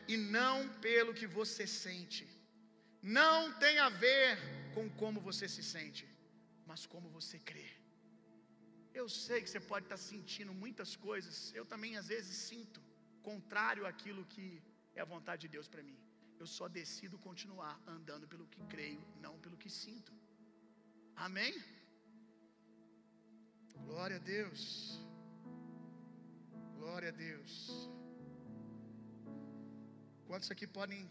[0.06, 2.26] e não pelo que você sente.
[3.02, 4.38] Não tem a ver
[4.74, 6.06] com como você se sente,
[6.66, 7.77] mas como você crê.
[9.00, 12.80] Eu sei que você pode estar sentindo muitas coisas, eu também às vezes sinto,
[13.28, 14.46] contrário àquilo que
[14.98, 15.98] é a vontade de Deus para mim.
[16.40, 20.12] Eu só decido continuar andando pelo que creio, não pelo que sinto.
[21.26, 21.54] Amém?
[23.86, 24.62] Glória a Deus.
[26.78, 27.52] Glória a Deus.
[30.28, 31.02] Quantos aqui podem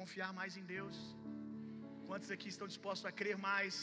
[0.00, 0.98] confiar mais em Deus?
[2.08, 3.76] Quantos aqui estão dispostos a crer mais?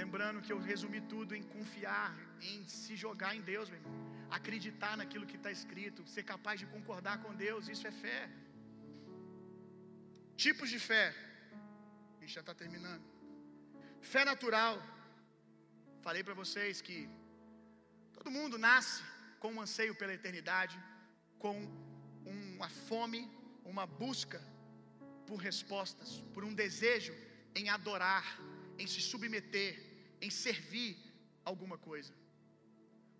[0.00, 2.12] Lembrando que eu resumi tudo em confiar,
[2.50, 3.98] em se jogar em Deus, meu irmão.
[4.38, 8.20] Acreditar naquilo que está escrito, ser capaz de concordar com Deus, isso é fé.
[10.44, 11.06] Tipos de fé.
[12.16, 13.04] A gente já está terminando.
[14.12, 14.74] Fé natural.
[16.06, 16.98] Falei para vocês que
[18.16, 19.02] todo mundo nasce
[19.40, 20.76] com um anseio pela eternidade,
[21.38, 21.56] com
[22.34, 23.22] uma fome,
[23.72, 24.40] uma busca
[25.26, 27.14] por respostas, por um desejo
[27.54, 28.26] em adorar,
[28.78, 29.85] em se submeter,
[30.20, 30.96] em servir
[31.44, 32.12] alguma coisa.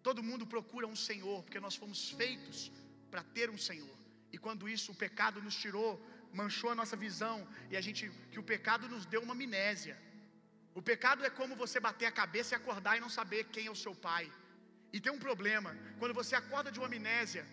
[0.07, 2.70] Todo mundo procura um Senhor, porque nós fomos feitos
[3.11, 3.97] para ter um Senhor.
[4.34, 5.90] E quando isso, o pecado nos tirou,
[6.32, 7.36] manchou a nossa visão,
[7.70, 9.97] e a gente, que o pecado nos deu uma amnésia.
[10.74, 13.70] O pecado é como você bater a cabeça e acordar e não saber quem é
[13.70, 14.24] o seu pai.
[14.92, 17.47] E tem um problema, quando você acorda de uma amnésia,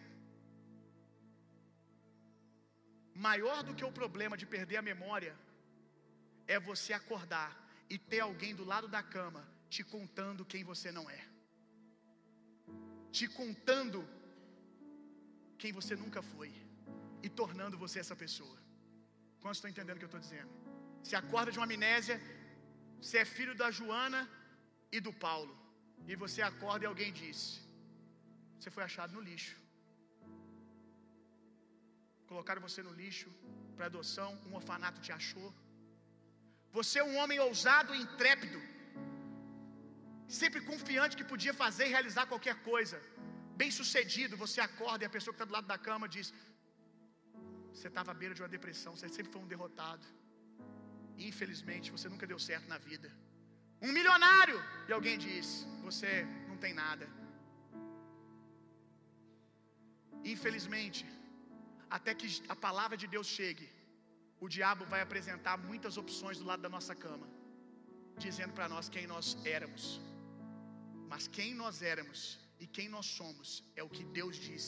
[3.16, 5.34] maior do que o problema de perder a memória,
[6.48, 11.10] é você acordar e ter alguém do lado da cama te contando quem você não
[11.10, 11.22] é,
[13.12, 14.00] te contando
[15.58, 16.52] quem você nunca foi
[17.26, 18.58] e tornando você essa pessoa.
[19.42, 20.52] Quantos estão entendendo o que eu estou dizendo?
[21.02, 22.18] Você acorda de uma amnésia,
[23.02, 24.22] você é filho da Joana
[24.92, 25.54] e do Paulo,
[26.08, 27.40] e você acorda e alguém diz:
[28.58, 29.56] Você foi achado no lixo.
[32.32, 33.30] Colocaram você no lixo
[33.76, 35.50] para adoção, um orfanato te achou.
[36.78, 38.60] Você é um homem ousado e intrépido,
[40.42, 42.98] sempre confiante que podia fazer e realizar qualquer coisa.
[43.62, 46.28] Bem sucedido, você acorda e a pessoa que está do lado da cama diz:
[47.74, 50.06] Você estava à beira de uma depressão, você sempre foi um derrotado.
[51.30, 53.10] Infelizmente, você nunca deu certo na vida.
[53.88, 55.48] Um milionário, e alguém diz:
[55.88, 56.12] Você
[56.50, 57.08] não tem nada.
[60.34, 61.06] Infelizmente,
[61.98, 63.68] até que a palavra de Deus chegue,
[64.44, 67.28] o diabo vai apresentar muitas opções do lado da nossa cama,
[68.26, 69.28] dizendo para nós quem nós
[69.58, 69.84] éramos.
[71.12, 72.20] Mas quem nós éramos
[72.64, 74.68] e quem nós somos é o que Deus diz,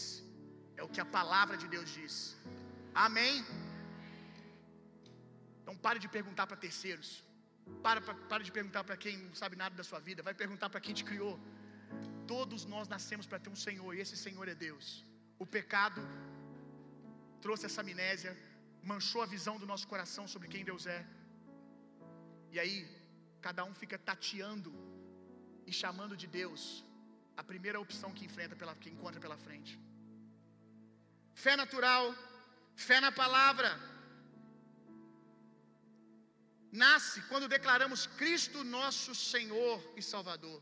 [0.80, 2.16] é o que a palavra de Deus diz.
[3.08, 3.36] Amém?
[5.60, 7.10] Então pare de perguntar para terceiros.
[7.86, 10.28] Para, para, para de perguntar para quem não sabe nada da sua vida.
[10.30, 11.36] Vai perguntar para quem te criou.
[12.34, 14.88] todos nós nascemos para ter um Senhor, e esse Senhor é Deus.
[15.44, 16.02] O pecado
[17.44, 18.32] trouxe essa amnésia,
[18.92, 21.02] manchou a visão do nosso coração sobre quem Deus é.
[22.54, 22.78] E aí,
[23.48, 24.72] cada um fica tateando
[25.70, 26.62] e chamando de Deus
[27.42, 29.74] a primeira opção que enfrenta pela, que encontra pela frente.
[31.46, 32.06] Fé natural,
[32.88, 33.70] fé na palavra,
[36.84, 40.60] nasce quando declaramos Cristo nosso Senhor e Salvador.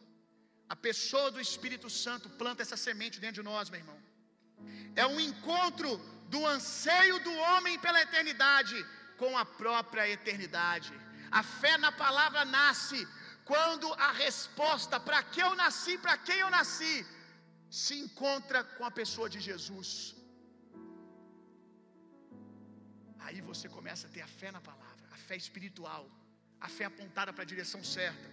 [0.73, 3.99] A pessoa do Espírito Santo planta essa semente dentro de nós, meu irmão.
[4.95, 5.91] É um encontro
[6.33, 8.77] do anseio do homem pela eternidade
[9.21, 10.93] com a própria eternidade.
[11.39, 12.99] A fé na palavra nasce
[13.51, 16.95] quando a resposta para que eu nasci, para quem eu nasci,
[17.81, 19.89] se encontra com a pessoa de Jesus.
[23.25, 26.03] Aí você começa a ter a fé na palavra, a fé espiritual,
[26.65, 28.29] a fé apontada para a direção certa.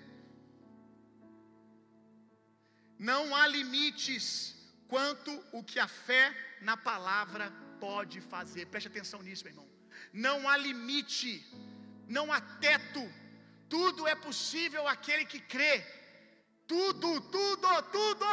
[3.10, 4.20] Não há limites
[4.90, 6.24] quanto o que a fé
[6.68, 7.44] na palavra
[7.84, 8.66] pode fazer.
[8.66, 9.68] Preste atenção nisso, meu irmão.
[10.26, 11.32] Não há limite,
[12.16, 13.02] não há teto.
[13.74, 15.74] Tudo é possível aquele que crê.
[16.72, 17.68] Tudo, tudo,
[17.98, 18.30] tudo.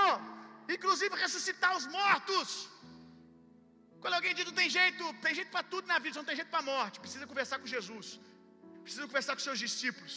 [0.75, 2.49] Inclusive ressuscitar os mortos.
[4.01, 6.51] Quando alguém diz não tem jeito, tem jeito para tudo na vida, não tem jeito
[6.55, 6.99] para a morte.
[7.05, 8.19] Precisa conversar com Jesus.
[8.83, 10.15] Precisa conversar com seus discípulos.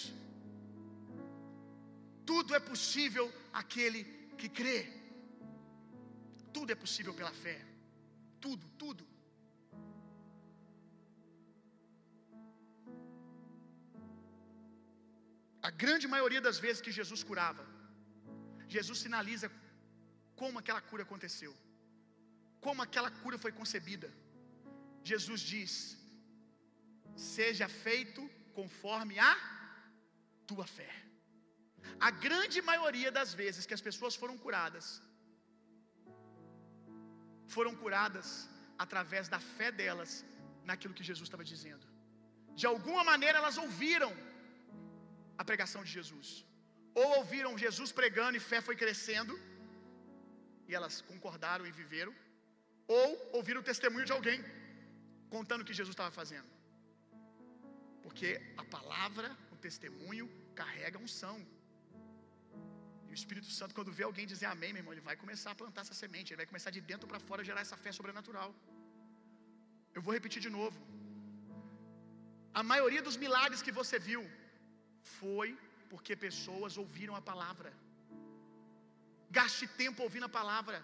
[2.31, 4.03] Tudo é possível aquele
[4.41, 5.00] que crê.
[6.57, 7.59] Tudo é possível pela fé.
[8.45, 9.05] Tudo, tudo.
[15.69, 17.65] A grande maioria das vezes que Jesus curava,
[18.77, 19.49] Jesus sinaliza
[20.41, 21.53] como aquela cura aconteceu,
[22.67, 24.09] como aquela cura foi concebida.
[25.11, 25.73] Jesus diz:
[27.35, 28.23] Seja feito
[28.59, 29.35] conforme a
[30.51, 30.91] tua fé.
[32.09, 34.87] A grande maioria das vezes que as pessoas foram curadas,
[37.55, 38.29] foram curadas
[38.85, 40.11] através da fé delas
[40.71, 41.87] naquilo que Jesus estava dizendo.
[42.61, 44.13] De alguma maneira elas ouviram
[45.41, 46.29] a pregação de Jesus,
[47.01, 49.35] ou ouviram Jesus pregando e fé foi crescendo,
[50.69, 52.15] e elas concordaram e viveram,
[52.99, 53.07] ou
[53.39, 54.39] ouviram o testemunho de alguém
[55.37, 56.51] contando o que Jesus estava fazendo.
[58.05, 58.29] Porque
[58.63, 60.27] a palavra, o testemunho,
[60.61, 61.37] carrega unção.
[63.11, 65.59] E o Espírito Santo, quando vê alguém dizer amém, meu irmão, ele vai começar a
[65.61, 68.51] plantar essa semente, ele vai começar de dentro para fora a gerar essa fé sobrenatural.
[69.97, 70.79] Eu vou repetir de novo.
[72.61, 74.23] A maioria dos milagres que você viu
[75.19, 75.49] foi
[75.91, 77.71] porque pessoas ouviram a palavra.
[79.39, 80.79] Gaste tempo ouvindo a palavra.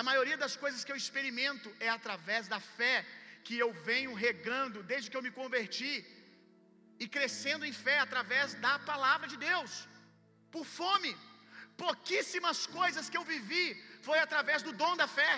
[0.00, 2.96] A maioria das coisas que eu experimento é através da fé
[3.46, 5.92] que eu venho regando desde que eu me converti
[7.02, 9.72] e crescendo em fé através da palavra de Deus.
[10.54, 11.12] Por fome.
[11.76, 15.32] Pouquíssimas coisas que eu vivi foi através do dom da fé.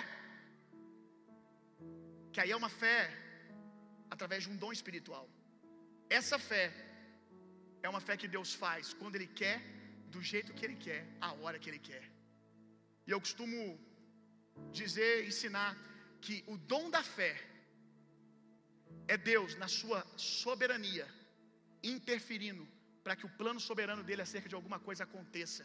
[2.33, 2.99] Que aí é uma fé
[4.09, 5.29] através de um dom espiritual.
[6.09, 6.65] Essa fé
[7.81, 9.61] é uma fé que Deus faz quando Ele quer,
[10.09, 12.03] do jeito que Ele quer, a hora que Ele quer.
[13.07, 13.79] E eu costumo
[14.71, 15.75] dizer, ensinar,
[16.21, 17.33] que o dom da fé
[19.07, 21.07] é Deus, na sua soberania,
[21.83, 22.67] interferindo
[23.03, 25.63] para que o plano soberano dele acerca de alguma coisa aconteça.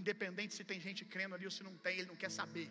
[0.00, 2.68] Independente se tem gente crendo ali ou se não tem, ele não quer saber.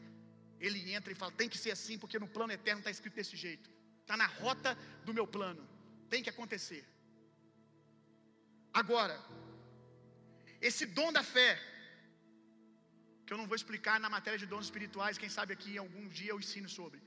[0.65, 3.37] Ele entra e fala: tem que ser assim, porque no plano eterno está escrito desse
[3.45, 3.69] jeito.
[4.01, 4.71] Está na rota
[5.07, 5.63] do meu plano.
[6.11, 6.83] Tem que acontecer.
[8.81, 9.17] Agora,
[10.69, 11.49] esse dom da fé,
[13.25, 16.31] que eu não vou explicar na matéria de dons espirituais, quem sabe aqui algum dia
[16.31, 16.99] eu ensino sobre.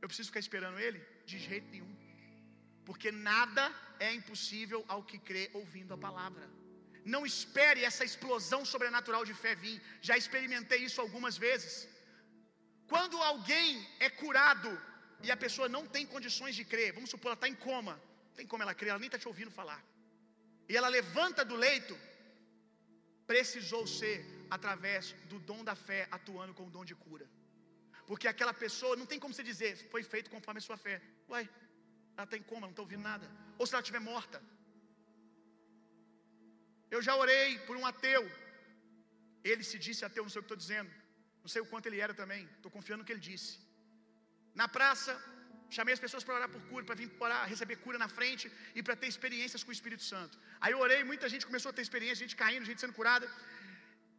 [0.00, 1.00] Eu preciso ficar esperando ele?
[1.30, 1.94] De jeito nenhum.
[2.88, 3.64] Porque nada
[3.98, 6.46] é impossível ao que crê ouvindo a palavra.
[7.04, 9.80] Não espere essa explosão sobrenatural de fé vir.
[10.00, 11.88] Já experimentei isso algumas vezes.
[12.92, 14.70] Quando alguém é curado
[15.22, 17.94] e a pessoa não tem condições de crer, vamos supor, ela está em coma,
[18.28, 19.80] não tem como ela crer, ela nem está te ouvindo falar.
[20.68, 21.96] E ela levanta do leito,
[23.26, 24.18] precisou ser
[24.50, 27.26] através do dom da fé atuando com o dom de cura.
[28.06, 31.00] Porque aquela pessoa não tem como você dizer, foi feito conforme a sua fé.
[31.28, 31.48] Uai,
[32.16, 33.30] ela está em coma, não está ouvindo nada.
[33.58, 34.42] Ou se ela estiver morta.
[36.94, 38.22] Eu já orei por um ateu.
[39.50, 40.90] Ele se disse ateu, não sei o que estou dizendo.
[41.42, 42.42] Não sei o quanto ele era também.
[42.56, 43.52] Estou confiando no que ele disse.
[44.60, 45.12] Na praça,
[45.76, 48.46] chamei as pessoas para orar por cura, para vir orar, receber cura na frente
[48.78, 50.34] e para ter experiências com o Espírito Santo.
[50.60, 53.26] Aí eu orei, muita gente começou a ter experiência, gente caindo, gente sendo curada.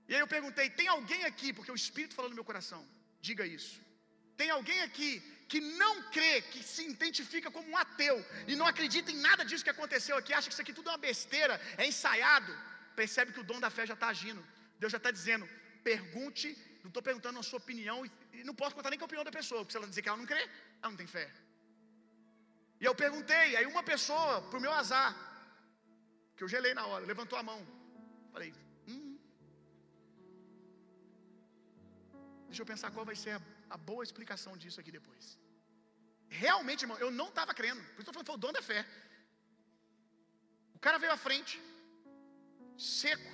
[0.10, 2.82] E aí eu perguntei: tem alguém aqui, porque o Espírito falou no meu coração,
[3.28, 3.74] diga isso.
[4.42, 5.12] Tem alguém aqui
[5.52, 8.16] que não crê, que se identifica como um ateu
[8.52, 10.94] e não acredita em nada disso que aconteceu aqui, acha que isso aqui tudo é
[10.94, 12.52] uma besteira, é ensaiado,
[13.02, 14.42] percebe que o dom da fé já está agindo.
[14.80, 15.46] Deus já está dizendo:
[15.90, 16.48] pergunte,
[16.84, 17.98] não estou perguntando a sua opinião,
[18.34, 20.22] e não posso contar nem a opinião da pessoa, porque se ela dizer que ela
[20.24, 20.44] não crê,
[20.82, 21.28] ela não tem fé.
[22.82, 25.12] E eu perguntei, aí uma pessoa, pro meu azar,
[26.36, 27.62] que eu gelei na hora, levantou a mão.
[28.34, 28.52] Falei,
[28.88, 29.20] hum.
[32.48, 33.42] Deixa eu pensar qual vai ser a,
[33.76, 35.26] a boa explicação disso aqui depois.
[36.44, 37.82] Realmente, irmão, eu não estava crendo.
[37.94, 38.82] Por isso eu falando, foi o dono da fé.
[40.78, 41.56] O cara veio à frente,
[42.78, 43.32] seco,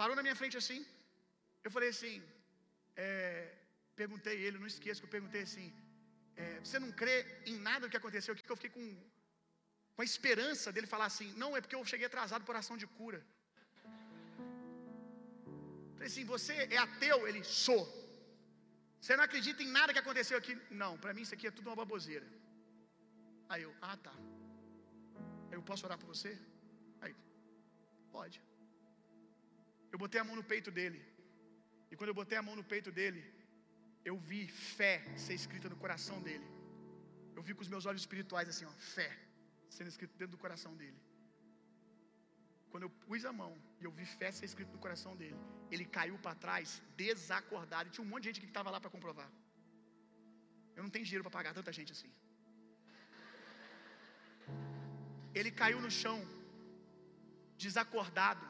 [0.00, 0.80] parou na minha frente assim.
[1.64, 2.14] Eu falei assim,
[3.04, 3.06] é,
[4.00, 5.66] perguntei ele, não esqueça que eu perguntei assim:
[6.36, 7.16] é, você não crê
[7.50, 8.44] em nada do que aconteceu aqui?
[8.46, 8.86] Que eu fiquei com,
[9.94, 12.88] com a esperança dele falar assim: não, é porque eu cheguei atrasado por ação de
[12.98, 13.20] cura.
[15.94, 17.26] Falei assim: você é ateu?
[17.28, 18.05] Ele, sou.
[19.00, 20.54] Você não acredita em nada que aconteceu aqui?
[20.82, 22.26] Não, para mim isso aqui é tudo uma baboseira.
[23.48, 24.14] Aí eu, ah tá.
[25.50, 26.32] Eu posso orar por você?
[27.00, 27.14] Aí,
[28.10, 28.38] pode.
[29.92, 31.00] Eu botei a mão no peito dele.
[31.90, 33.22] E quando eu botei a mão no peito dele,
[34.04, 36.46] eu vi fé ser escrita no coração dele.
[37.36, 39.10] Eu vi com os meus olhos espirituais assim, ó, fé
[39.76, 40.98] sendo escrito dentro do coração dele.
[42.70, 45.38] Quando eu pus a mão e eu vi fé ser escrito no coração dele,
[45.70, 47.88] ele caiu para trás, desacordado.
[47.88, 49.28] E tinha um monte de gente que estava lá para comprovar.
[50.76, 52.10] Eu não tenho dinheiro para pagar tanta gente assim.
[55.38, 56.18] Ele caiu no chão,
[57.64, 58.44] desacordado,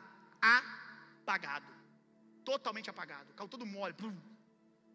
[0.54, 1.70] apagado,
[2.44, 3.94] totalmente apagado, caiu todo mole.
[4.00, 4.16] Blum.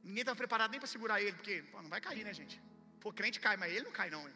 [0.04, 2.56] Ninguém estava preparado nem para segurar ele, porque pô, não vai cair, né, gente?
[3.00, 4.24] For crente cai, mas ele não cai, não.
[4.28, 4.36] Hein?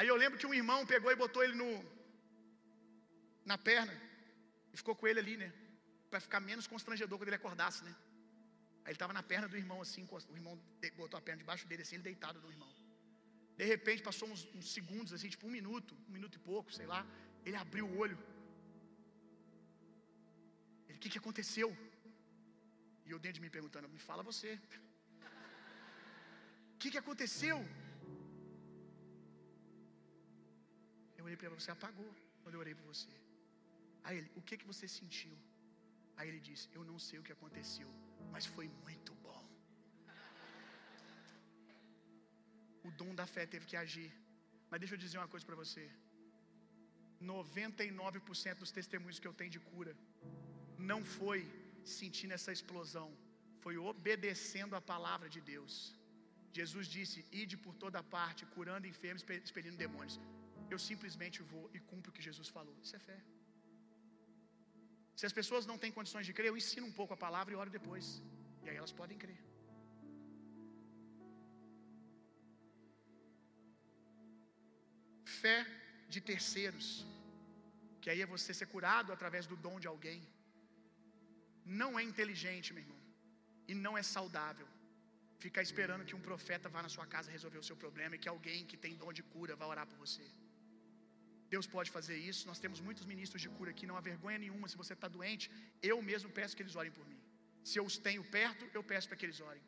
[0.00, 1.70] Aí eu lembro que um irmão pegou e botou ele no
[3.50, 3.94] na perna
[4.72, 5.48] e ficou com ele ali, né?
[6.10, 7.92] Para ficar menos constrangedor quando ele acordasse, né?
[8.82, 10.54] Aí ele estava na perna do irmão assim, o irmão
[11.00, 12.70] botou a perna debaixo dele assim, ele deitado no irmão.
[13.58, 16.86] De repente passou uns, uns segundos assim, tipo um minuto, um minuto e pouco, sei
[16.92, 17.02] lá.
[17.44, 18.18] Ele abriu o olho.
[20.88, 21.70] Ele, o que, que aconteceu?
[23.04, 24.52] E eu dentro de mim perguntando, me fala você.
[26.74, 27.56] O que, que aconteceu?
[31.20, 32.10] Eu olhei para ele, você apagou
[32.42, 33.14] quando eu orei por você.
[34.04, 35.36] Aí ele, o que, que você sentiu?
[36.16, 37.88] Aí ele disse, eu não sei o que aconteceu,
[38.32, 39.42] mas foi muito bom.
[42.88, 44.10] O dom da fé teve que agir.
[44.70, 45.84] Mas deixa eu dizer uma coisa para você.
[47.22, 49.94] 99% dos testemunhos que eu tenho de cura
[50.90, 51.40] não foi
[51.98, 53.08] sentindo essa explosão,
[53.64, 55.74] foi obedecendo a palavra de Deus.
[56.58, 60.18] Jesus disse: Ide por toda parte, curando enfermos, expelindo demônios.
[60.74, 62.76] Eu simplesmente vou e cumpro o que Jesus falou.
[62.84, 63.18] Isso é fé.
[65.20, 67.58] Se as pessoas não têm condições de crer, eu ensino um pouco a palavra e
[67.62, 68.06] oro depois.
[68.64, 69.40] E aí elas podem crer.
[75.42, 75.58] Fé
[76.14, 76.88] de terceiros,
[78.00, 80.20] que aí é você ser curado através do dom de alguém,
[81.82, 83.00] não é inteligente, meu irmão,
[83.70, 84.68] e não é saudável.
[85.44, 88.30] Ficar esperando que um profeta vá na sua casa resolver o seu problema e que
[88.34, 90.26] alguém que tem dom de cura vá orar por você.
[91.54, 92.42] Deus pode fazer isso.
[92.50, 94.68] Nós temos muitos ministros de cura aqui, não há vergonha nenhuma.
[94.72, 95.44] Se você está doente,
[95.90, 97.20] eu mesmo peço que eles orem por mim.
[97.68, 99.64] Se eu os tenho perto, eu peço para que eles orem.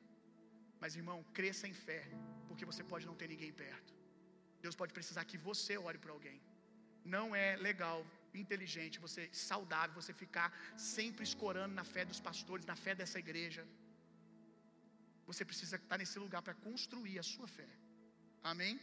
[0.83, 2.03] Mas irmão, cresça em fé,
[2.49, 3.93] porque você pode não ter ninguém perto.
[4.64, 6.39] Deus pode precisar que você ore por alguém.
[7.16, 7.99] Não é legal,
[8.43, 13.62] inteligente, você saudável, você ficar sempre escorando na fé dos pastores, na fé dessa igreja.
[15.26, 17.68] Você precisa estar nesse lugar para construir a sua fé.
[18.43, 18.80] Amém?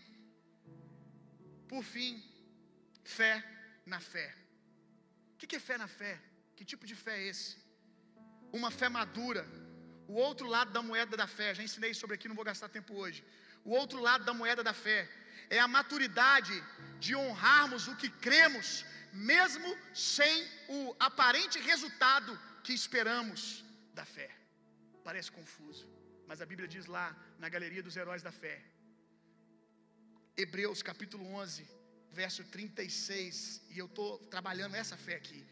[1.67, 2.11] Por fim,
[3.17, 3.33] Fé
[3.93, 4.27] na fé.
[5.33, 6.13] O que é fé na fé?
[6.55, 7.51] Que tipo de fé é esse?
[8.59, 9.43] Uma fé madura.
[10.11, 12.93] O outro lado da moeda da fé, já ensinei sobre aqui, não vou gastar tempo
[13.01, 13.19] hoje.
[13.69, 14.99] O outro lado da moeda da fé
[15.57, 16.55] é a maturidade
[17.05, 18.67] de honrarmos o que cremos,
[19.31, 19.69] mesmo
[20.13, 20.35] sem
[20.77, 20.79] o
[21.09, 22.31] aparente resultado
[22.65, 23.41] que esperamos
[23.99, 24.29] da fé.
[25.07, 25.85] Parece confuso,
[26.27, 27.07] mas a Bíblia diz lá
[27.43, 28.55] na galeria dos heróis da fé,
[30.41, 31.67] Hebreus capítulo 11,
[32.11, 35.45] verso 36, e eu estou trabalhando essa fé aqui.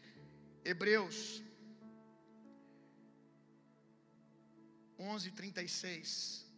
[0.64, 1.42] Hebreus
[4.98, 6.48] 11, 36.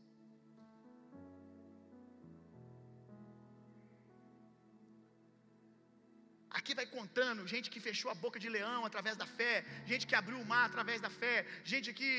[6.59, 10.17] Aqui vai contando gente que fechou a boca de leão através da fé, gente que
[10.21, 11.37] abriu o mar através da fé,
[11.73, 12.11] gente que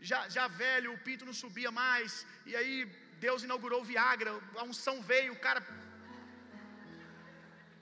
[0.00, 2.76] já, já velho, o pinto não subia mais, e aí
[3.18, 5.60] Deus inaugurou o Viagra, a unção veio, o cara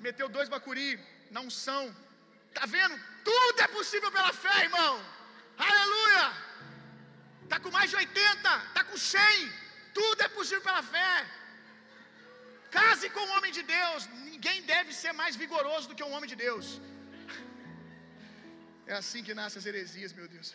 [0.07, 0.88] meteu dois bacuri
[1.34, 1.82] na unção.
[2.57, 2.96] Tá vendo?
[3.30, 4.92] Tudo é possível pela fé, irmão.
[5.68, 6.26] Aleluia!
[7.52, 9.52] Tá com mais de 80, tá com 100.
[9.98, 11.12] Tudo é possível pela fé.
[12.76, 14.00] Case com um homem de Deus.
[14.30, 16.66] Ninguém deve ser mais vigoroso do que um homem de Deus.
[18.92, 20.48] É assim que nascem as heresias, meu Deus.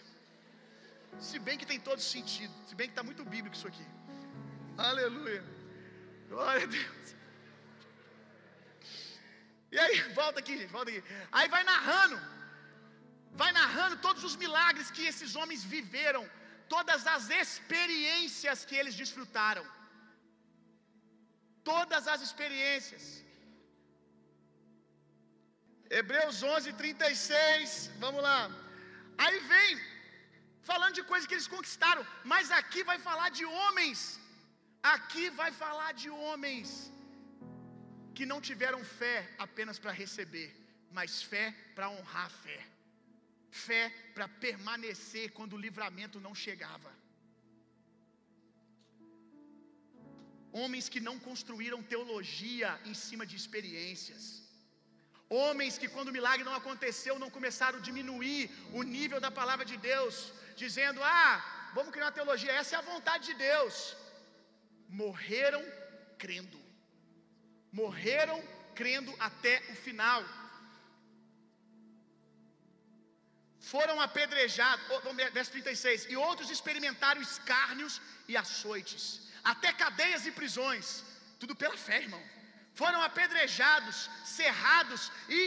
[1.27, 2.53] Se bem que tem todo sentido.
[2.69, 3.87] Se bem que está muito bíblico isso aqui.
[4.89, 5.43] Aleluia.
[6.33, 7.18] Glória a Deus.
[9.75, 11.03] E aí, volta aqui, volta aqui.
[11.37, 12.17] Aí vai narrando,
[13.41, 16.23] vai narrando todos os milagres que esses homens viveram,
[16.75, 19.65] todas as experiências que eles desfrutaram.
[21.71, 23.03] Todas as experiências.
[25.97, 28.39] Hebreus 11, 36, vamos lá.
[29.23, 29.71] Aí vem,
[30.69, 33.99] falando de coisas que eles conquistaram, mas aqui vai falar de homens,
[34.93, 36.69] aqui vai falar de homens
[38.19, 40.49] que não tiveram fé apenas para receber,
[40.97, 41.45] mas fé
[41.75, 42.59] para honrar a fé,
[43.65, 43.83] fé
[44.15, 46.91] para permanecer quando o livramento não chegava.
[50.61, 54.23] Homens que não construíram teologia em cima de experiências.
[55.41, 58.43] Homens que, quando o milagre não aconteceu, não começaram a diminuir
[58.79, 60.15] o nível da palavra de Deus,
[60.63, 61.35] dizendo: Ah,
[61.77, 63.75] vamos criar uma teologia, essa é a vontade de Deus.
[65.03, 65.63] Morreram
[66.23, 66.68] crendo
[67.71, 68.41] morreram
[68.75, 70.23] crendo até o final.
[73.59, 74.85] Foram apedrejados,
[75.33, 79.03] verso 36, e outros experimentaram escárnios e açoites,
[79.43, 81.03] até cadeias e prisões,
[81.39, 82.23] tudo pela fé, irmão.
[82.73, 85.41] Foram apedrejados, cerrados e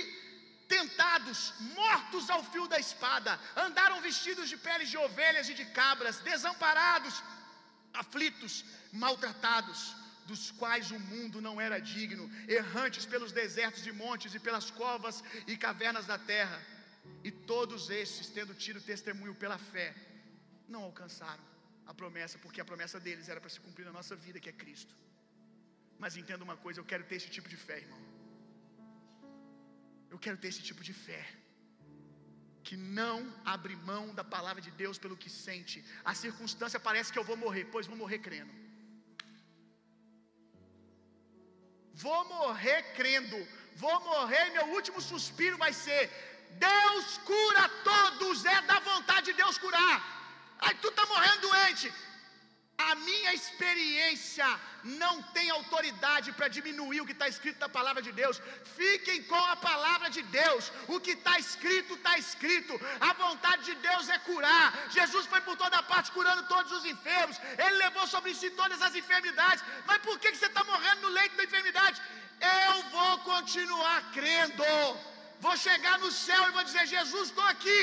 [0.68, 6.18] tentados, mortos ao fio da espada, andaram vestidos de peles de ovelhas e de cabras,
[6.18, 7.22] desamparados,
[7.92, 10.01] aflitos, maltratados
[10.32, 12.24] dos quais o mundo não era digno,
[12.58, 15.16] errantes pelos desertos e montes e pelas covas
[15.52, 16.58] e cavernas da terra.
[17.28, 19.88] E todos estes, tendo tido testemunho pela fé,
[20.74, 21.44] não alcançaram
[21.90, 24.56] a promessa, porque a promessa deles era para se cumprir na nossa vida, que é
[24.62, 24.94] Cristo.
[26.02, 28.02] Mas entenda uma coisa, eu quero ter esse tipo de fé, irmão.
[30.12, 31.22] Eu quero ter esse tipo de fé
[32.66, 33.16] que não
[33.54, 35.78] abre mão da palavra de Deus pelo que sente.
[36.10, 38.61] A circunstância parece que eu vou morrer, pois vou morrer crendo.
[41.94, 43.46] Vou morrer crendo.
[43.76, 46.10] Vou morrer, meu último suspiro vai ser:
[46.50, 49.96] Deus cura todos, é da vontade de Deus curar.
[50.60, 51.92] Aí tu tá morrendo doente.
[52.78, 54.46] A minha experiência
[54.82, 58.40] não tem autoridade para diminuir o que está escrito na palavra de Deus.
[58.76, 60.72] Fiquem com a palavra de Deus.
[60.88, 62.80] O que está escrito, está escrito.
[63.00, 64.66] A vontade de Deus é curar.
[64.90, 67.38] Jesus foi por toda parte curando todos os enfermos.
[67.58, 69.64] Ele levou sobre si todas as enfermidades.
[69.86, 72.02] Mas por que, que você está morrendo no leito da enfermidade?
[72.66, 74.64] Eu vou continuar crendo.
[75.40, 77.80] Vou chegar no céu e vou dizer: Jesus, estou aqui.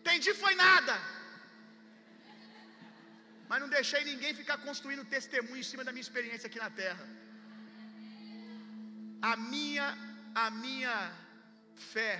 [0.00, 1.13] Entendi, foi nada
[3.54, 7.04] mas não deixei ninguém ficar construindo testemunho em cima da minha experiência aqui na terra.
[9.30, 9.86] A minha,
[10.44, 10.94] a minha
[11.92, 12.14] fé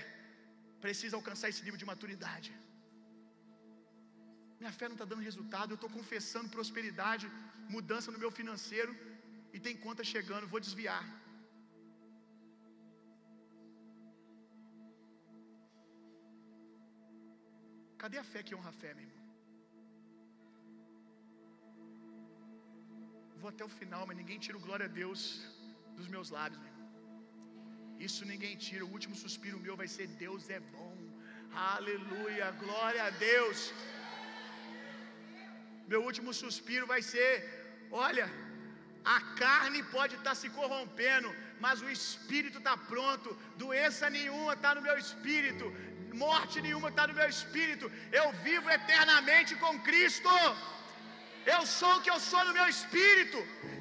[0.84, 2.50] precisa alcançar esse nível de maturidade.
[4.60, 7.26] Minha fé não está dando resultado, eu estou confessando prosperidade,
[7.76, 8.94] mudança no meu financeiro,
[9.54, 11.04] e tem conta chegando, vou desviar.
[18.04, 19.23] Cadê a fé que honra a fé, meu irmão?
[23.44, 25.20] Vou até o final, mas ninguém tira o glória a Deus
[25.96, 26.92] dos meus lábios, meu irmão.
[28.06, 28.82] Isso ninguém tira.
[28.86, 30.92] O último suspiro meu vai ser: Deus é bom.
[31.72, 33.58] Aleluia, glória a Deus.
[35.92, 37.32] Meu último suspiro vai ser:
[38.06, 38.26] olha,
[39.16, 41.30] a carne pode estar tá se corrompendo,
[41.64, 43.36] mas o espírito está pronto.
[43.64, 45.66] Doença nenhuma está no meu espírito,
[46.26, 47.88] morte nenhuma está no meu espírito.
[48.20, 50.34] Eu vivo eternamente com Cristo.
[51.46, 53.38] Eu sou o que eu sou no meu espírito.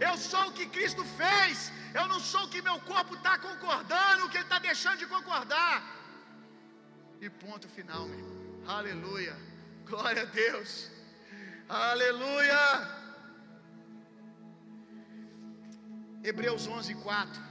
[0.08, 1.72] Eu sou o que Cristo fez.
[1.94, 5.06] Eu não sou o que meu corpo está concordando, o que ele está deixando de
[5.06, 5.76] concordar.
[7.22, 8.78] E ponto final, meu irmão.
[8.78, 9.36] Aleluia.
[9.86, 10.90] Glória a Deus.
[11.70, 12.64] Aleluia.
[16.24, 17.42] Hebreus 11, 4.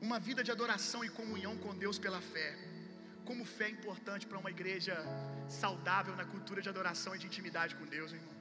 [0.00, 2.71] Uma vida de adoração e comunhão com Deus pela fé
[3.28, 4.94] como fé é importante para uma igreja
[5.62, 8.36] saudável na cultura de adoração e de intimidade com Deus, irmão.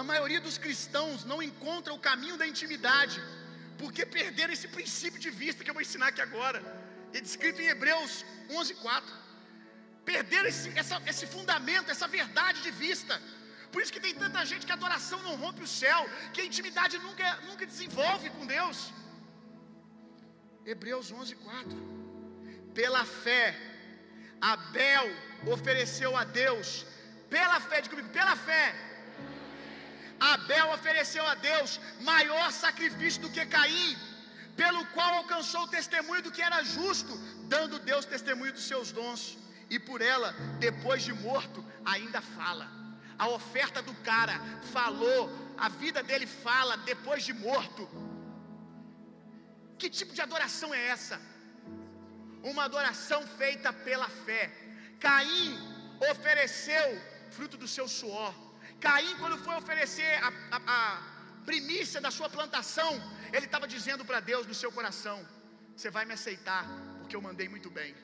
[0.00, 3.18] A maioria dos cristãos não encontra o caminho da intimidade,
[3.80, 6.60] porque perderam esse princípio de vista que eu vou ensinar aqui agora,
[7.12, 8.12] é descrito em Hebreus
[8.48, 9.02] 11:4.
[10.12, 13.14] Perderam esse, essa, esse fundamento, essa verdade de vista.
[13.72, 16.00] Por isso que tem tanta gente que a adoração não rompe o céu,
[16.32, 18.78] que a intimidade nunca, nunca desenvolve com Deus.
[20.72, 22.01] Hebreus 11:4.
[22.74, 23.44] Pela fé,
[24.40, 25.06] Abel
[25.46, 26.86] ofereceu a Deus,
[27.28, 28.74] pela fé, diga comigo, pela fé.
[30.18, 33.96] Abel ofereceu a Deus maior sacrifício do que Caim,
[34.56, 37.14] pelo qual alcançou o testemunho do que era justo,
[37.54, 39.38] dando Deus testemunho dos seus dons,
[39.68, 42.68] e por ela, depois de morto, ainda fala.
[43.18, 44.40] A oferta do cara
[44.72, 45.20] falou,
[45.56, 47.88] a vida dele fala depois de morto.
[49.78, 51.20] Que tipo de adoração é essa?
[52.50, 54.50] Uma adoração feita pela fé.
[55.00, 55.58] Caim
[56.10, 56.86] ofereceu
[57.30, 58.34] fruto do seu suor.
[58.80, 61.02] Caim, quando foi oferecer a, a, a
[61.44, 62.92] primícia da sua plantação,
[63.32, 65.18] ele estava dizendo para Deus no seu coração:
[65.76, 66.64] Você vai me aceitar,
[66.98, 67.94] porque eu mandei muito bem.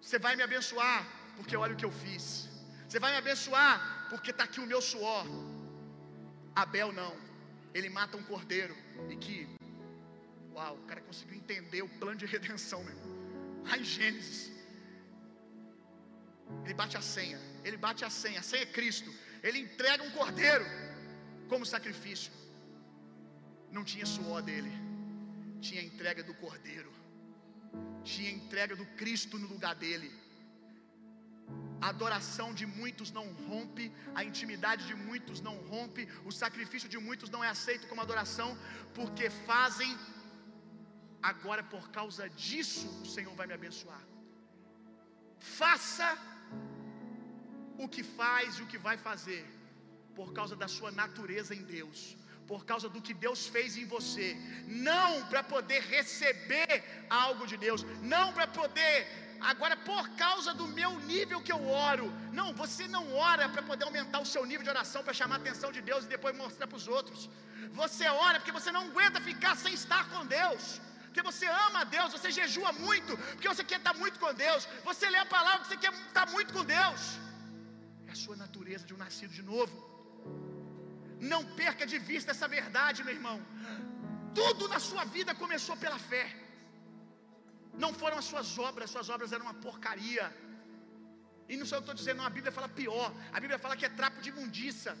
[0.00, 1.06] Você vai me abençoar,
[1.36, 2.48] porque olha o que eu fiz.
[2.88, 5.24] Você vai me abençoar, porque está aqui o meu suor.
[6.54, 7.14] Abel não,
[7.72, 8.76] ele mata um cordeiro.
[9.08, 9.48] E que,
[10.52, 13.19] uau, o cara conseguiu entender o plano de redenção, meu.
[13.64, 14.50] Lá em Gênesis,
[16.64, 19.10] ele bate a senha, ele bate a senha, a senha é Cristo.
[19.42, 20.64] Ele entrega um cordeiro
[21.48, 22.32] como sacrifício.
[23.70, 24.72] Não tinha suor dele,
[25.60, 26.92] tinha entrega do cordeiro,
[28.02, 30.10] tinha entrega do Cristo no lugar dele.
[31.80, 33.84] A adoração de muitos não rompe,
[34.14, 38.50] a intimidade de muitos não rompe, o sacrifício de muitos não é aceito como adoração,
[38.94, 39.90] porque fazem,
[41.22, 44.02] agora por causa disso o Senhor vai me abençoar.
[45.38, 46.08] Faça
[47.78, 49.44] o que faz e o que vai fazer,
[50.14, 52.16] por causa da sua natureza em Deus,
[52.46, 54.36] por causa do que Deus fez em você,
[54.66, 56.74] não para poder receber
[57.08, 57.82] algo de Deus,
[58.14, 58.96] não para poder,
[59.52, 63.86] agora por causa do meu nível que eu oro, não, você não ora para poder
[63.86, 66.66] aumentar o seu nível de oração, para chamar a atenção de Deus e depois mostrar
[66.66, 67.30] para os outros,
[67.72, 70.80] você ora porque você não aguenta ficar sem estar com Deus
[71.10, 74.62] porque você ama a Deus, você jejua muito, porque você quer estar muito com Deus,
[74.88, 77.02] você lê a palavra porque você quer estar muito com Deus.
[78.08, 79.74] É a sua natureza de um nascido de novo.
[81.32, 83.38] Não perca de vista essa verdade, meu irmão.
[84.40, 86.24] Tudo na sua vida começou pela fé.
[87.84, 90.26] Não foram as suas obras, suas obras eram uma porcaria.
[91.50, 93.08] E não sei o que eu estou dizendo, não, a Bíblia fala pior.
[93.36, 94.92] A Bíblia fala que é trapo de imundiça.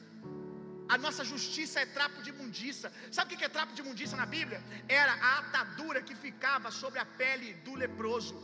[0.94, 2.88] A nossa justiça é trapo de imundiça.
[3.16, 4.60] Sabe o que é trapo de imundiça na Bíblia?
[5.02, 8.36] Era a atadura que ficava sobre a pele do leproso.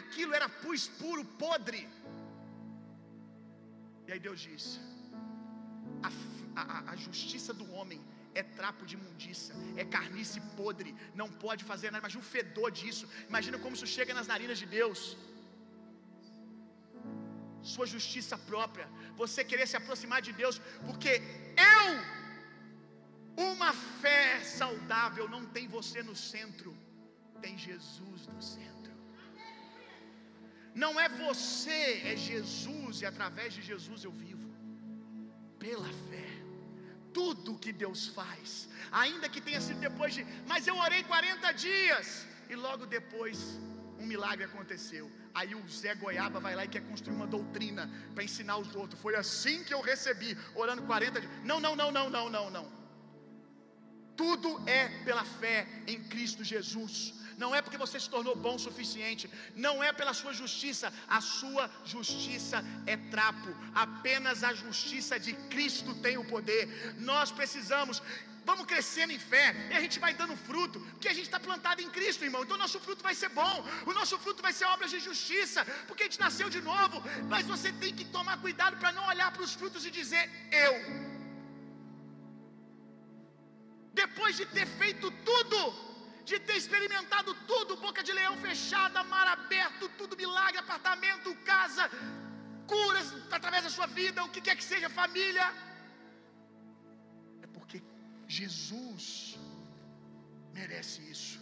[0.00, 1.82] Aquilo era pus puro, podre.
[4.06, 4.74] E aí Deus disse:
[6.06, 6.10] a,
[6.62, 8.00] a, a justiça do homem
[8.40, 9.52] é trapo de imundiça,
[9.82, 10.90] é carnice podre,
[11.20, 12.02] não pode fazer nada.
[12.04, 15.00] Imagina o fedor disso, imagina como isso chega nas narinas de Deus.
[17.74, 18.86] Sua justiça própria,
[19.22, 20.56] você querer se aproximar de Deus,
[20.86, 21.12] porque
[21.74, 21.86] eu,
[23.50, 23.72] uma
[24.02, 24.24] fé
[24.58, 26.72] saudável, não tem você no centro,
[27.44, 28.94] tem Jesus no centro.
[30.82, 31.82] Não é você,
[32.12, 34.48] é Jesus, e através de Jesus eu vivo,
[35.64, 36.28] pela fé.
[37.18, 38.68] Tudo que Deus faz,
[39.02, 43.38] ainda que tenha sido depois de, mas eu orei 40 dias, e logo depois
[43.98, 45.10] um milagre aconteceu.
[45.38, 48.98] Aí o Zé Goiaba vai lá e quer construir uma doutrina para ensinar os outros.
[48.98, 51.32] Foi assim que eu recebi, orando 40 dias.
[51.44, 52.66] Não, não, não, não, não, não, não.
[54.16, 57.12] Tudo é pela fé em Cristo Jesus.
[57.42, 61.20] Não é porque você se tornou bom o suficiente, não é pela sua justiça, a
[61.20, 63.50] sua justiça é trapo.
[63.74, 66.94] Apenas a justiça de Cristo tem o poder.
[66.98, 68.02] Nós precisamos
[68.50, 71.80] vamos crescendo em fé, e a gente vai dando fruto, porque a gente está plantado
[71.84, 72.42] em Cristo, irmão.
[72.44, 73.54] Então nosso fruto vai ser bom,
[73.90, 77.02] o nosso fruto vai ser obras de justiça, porque a gente nasceu de novo.
[77.32, 80.24] Mas você tem que tomar cuidado para não olhar para os frutos e dizer
[80.66, 80.74] eu.
[84.02, 85.58] Depois de ter feito tudo,
[86.28, 91.84] de ter experimentado tudo, boca de leão fechada, mar aberto, tudo milagre, apartamento, casa,
[92.72, 93.08] curas
[93.38, 95.46] através da sua vida, o que quer que seja, família.
[97.44, 97.78] É porque
[98.38, 99.04] Jesus
[100.58, 101.38] merece isso,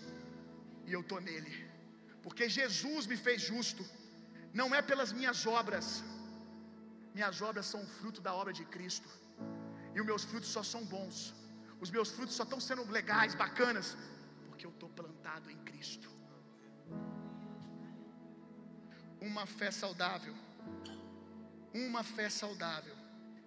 [0.89, 1.55] e eu estou nele,
[2.25, 3.85] porque Jesus me fez justo,
[4.61, 5.87] não é pelas minhas obras,
[7.17, 9.11] minhas obras são fruto da obra de Cristo,
[9.95, 11.17] e os meus frutos só são bons,
[11.85, 13.89] os meus frutos só estão sendo legais, bacanas,
[14.67, 16.11] eu estou plantado em Cristo.
[19.21, 20.35] Uma fé saudável,
[21.73, 22.97] uma fé saudável,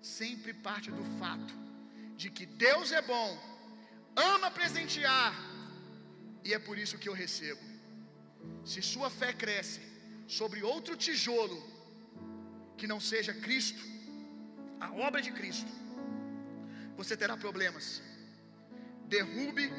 [0.01, 1.53] sempre parte do fato
[2.15, 3.29] de que Deus é bom,
[4.15, 5.33] ama presentear,
[6.43, 7.61] e é por isso que eu recebo.
[8.71, 9.81] Se sua fé cresce
[10.27, 11.59] sobre outro tijolo,
[12.77, 13.83] que não seja Cristo,
[14.79, 15.71] a obra de Cristo,
[16.95, 18.01] você terá problemas.
[19.07, 19.71] Derrube,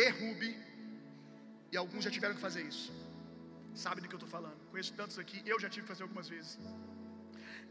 [0.00, 0.50] derrube,
[1.72, 2.90] e alguns já tiveram que fazer isso.
[3.84, 4.60] Sabe do que eu estou falando?
[4.70, 6.58] Conheço tantos aqui, eu já tive que fazer algumas vezes.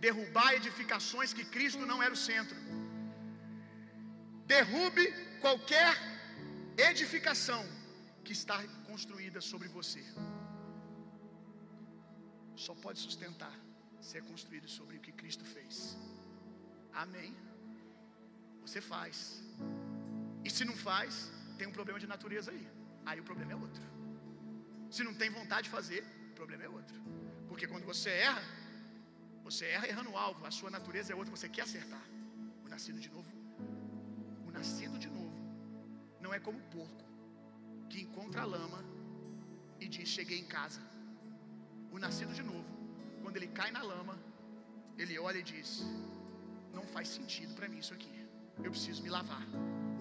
[0.06, 2.57] Derrubar edificações que Cristo não era o centro.
[4.53, 5.06] Derrube
[5.45, 5.93] qualquer
[6.89, 7.64] edificação
[8.26, 8.57] que está
[8.89, 10.03] construída sobre você
[12.65, 13.53] só pode sustentar
[14.07, 15.98] se é construído sobre o que Cristo fez.
[17.03, 17.31] Amém.
[18.65, 19.15] Você faz.
[20.45, 21.31] E se não faz,
[21.62, 22.66] tem um problema de natureza aí.
[23.10, 23.84] Aí o problema é outro.
[24.96, 26.02] Se não tem vontade de fazer,
[26.32, 26.98] o problema é outro.
[27.50, 28.44] Porque quando você erra,
[29.48, 32.06] você erra errando o alvo, a sua natureza é outra, você quer acertar.
[32.66, 33.32] O nascido de novo,
[34.48, 35.38] o nascido de novo,
[36.24, 37.06] não é como o porco
[37.92, 38.82] que encontra a lama
[39.80, 40.82] e diz: Cheguei em casa.
[41.96, 42.72] O nascido de novo,
[43.22, 44.18] quando ele cai na lama,
[44.98, 45.70] ele olha e diz:
[46.74, 48.16] Não faz sentido para mim isso aqui.
[48.66, 49.46] Eu preciso me lavar.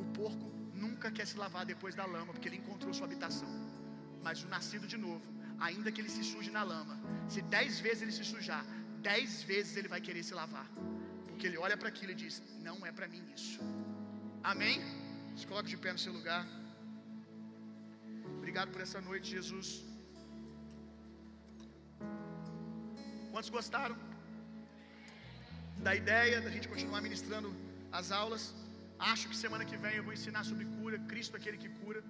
[0.02, 0.59] O porco
[1.00, 3.50] nunca quer se lavar depois da lama, porque ele encontrou sua habitação.
[4.24, 5.26] Mas o nascido de novo,
[5.66, 6.94] ainda que ele se suje na lama,
[7.34, 8.64] se dez vezes ele se sujar,
[9.08, 10.66] dez vezes ele vai querer se lavar.
[11.26, 12.34] Porque ele olha para aquilo e diz:
[12.68, 13.60] Não é para mim isso.
[14.52, 14.76] Amém?
[15.38, 16.44] Se coloque de pé no seu lugar.
[18.40, 19.68] Obrigado por essa noite, Jesus.
[23.32, 23.96] Quantos gostaram
[25.86, 27.50] da ideia da gente continuar ministrando
[28.00, 28.44] as aulas?
[29.08, 32.02] Acho que semana que vem eu vou ensinar sobre cura, Cristo aquele que cura.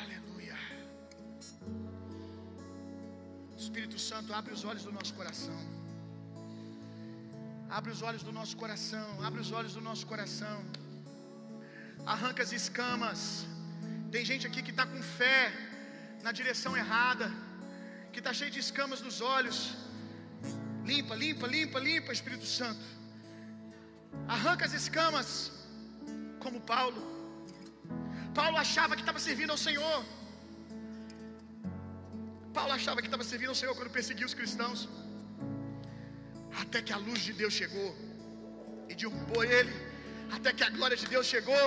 [0.00, 0.56] Aleluia.
[3.56, 5.60] Espírito Santo, abre os olhos do nosso coração.
[7.78, 10.58] Abre os olhos do nosso coração, abre os olhos do nosso coração.
[12.14, 13.20] Arranca as escamas.
[14.14, 15.40] Tem gente aqui que está com fé
[16.26, 17.26] na direção errada,
[18.12, 19.87] que está cheio de escamas nos olhos.
[20.90, 22.84] Limpa, limpa, limpa, limpa, Espírito Santo.
[24.36, 25.28] Arranca as escamas,
[26.44, 27.00] como Paulo.
[28.38, 29.98] Paulo achava que estava servindo ao Senhor.
[32.56, 34.80] Paulo achava que estava servindo ao Senhor quando perseguia os cristãos.
[36.62, 37.90] Até que a luz de Deus chegou
[38.90, 39.74] e derrubou ele.
[40.36, 41.66] Até que a glória de Deus chegou.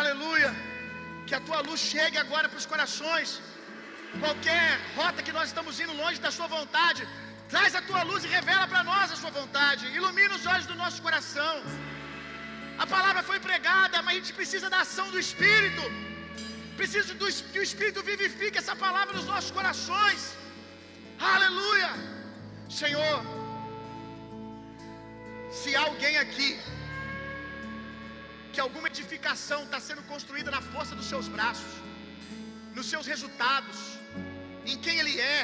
[0.00, 0.50] Aleluia.
[1.26, 3.30] Que a tua luz chegue agora para os corações.
[4.22, 4.66] Qualquer
[4.98, 7.02] rota que nós estamos indo longe da Sua vontade,
[7.52, 9.82] traz a tua luz e revela para nós a Sua vontade.
[9.98, 11.54] Ilumina os olhos do nosso coração.
[12.84, 15.84] A palavra foi pregada, mas a gente precisa da ação do Espírito.
[16.80, 20.22] Precisa do, que o Espírito vivifique essa palavra nos nossos corações.
[21.34, 21.90] Aleluia.
[22.80, 23.16] Senhor,
[25.60, 26.50] se alguém aqui
[28.52, 31.72] que alguma edificação está sendo construída na força dos seus braços,
[32.76, 33.78] nos seus resultados,
[34.70, 35.40] em quem ele é,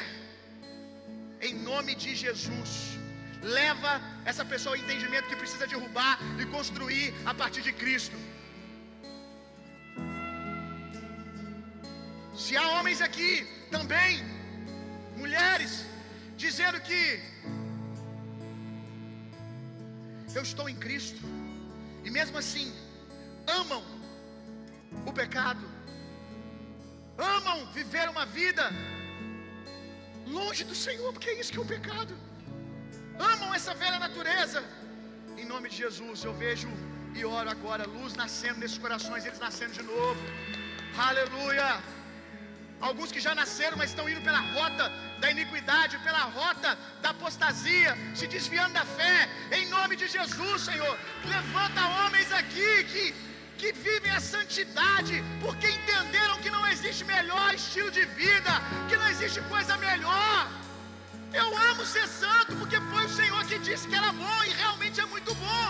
[1.41, 2.97] em nome de Jesus,
[3.41, 8.17] leva essa pessoa ao entendimento que precisa derrubar e construir a partir de Cristo.
[12.35, 14.23] Se há homens aqui também,
[15.15, 15.85] mulheres,
[16.35, 17.21] dizendo que
[20.33, 21.21] eu estou em Cristo,
[22.03, 22.73] e mesmo assim
[23.47, 23.83] amam
[25.05, 25.65] o pecado,
[27.17, 28.69] amam viver uma vida
[30.25, 32.13] longe do Senhor, porque é isso que é o pecado.
[33.33, 34.63] Amam essa velha natureza.
[35.37, 36.69] Em nome de Jesus, eu vejo
[37.15, 40.21] e oro agora luz nascendo nesses corações, eles nascendo de novo.
[40.97, 41.69] Aleluia.
[42.81, 44.91] Alguns que já nasceram, mas estão indo pela rota
[45.21, 49.29] da iniquidade, pela rota da apostasia, se desviando da fé.
[49.51, 53.03] Em nome de Jesus, Senhor, levanta homens aqui que
[53.59, 58.53] que vivem a santidade, porque entenderam que não existe melhor estilo de vida,
[58.89, 60.37] que não existe coisa melhor.
[61.41, 64.99] Eu amo ser santo, porque foi o Senhor que disse que era bom e realmente
[65.05, 65.67] é muito bom.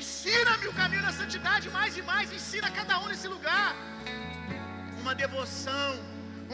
[0.00, 3.70] Ensina-me o caminho da santidade mais e mais, ensina cada um nesse lugar.
[5.00, 5.90] Uma devoção,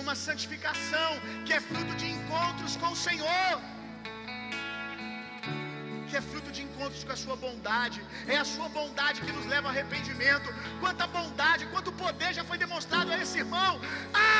[0.02, 1.10] uma santificação
[1.46, 3.52] que é fruto de encontros com o Senhor
[6.08, 8.00] que é fruto de encontros com a sua bondade.
[8.34, 10.48] É a sua bondade que nos leva ao arrependimento.
[10.82, 13.72] Quanta bondade, quanto poder já foi demonstrado a esse irmão.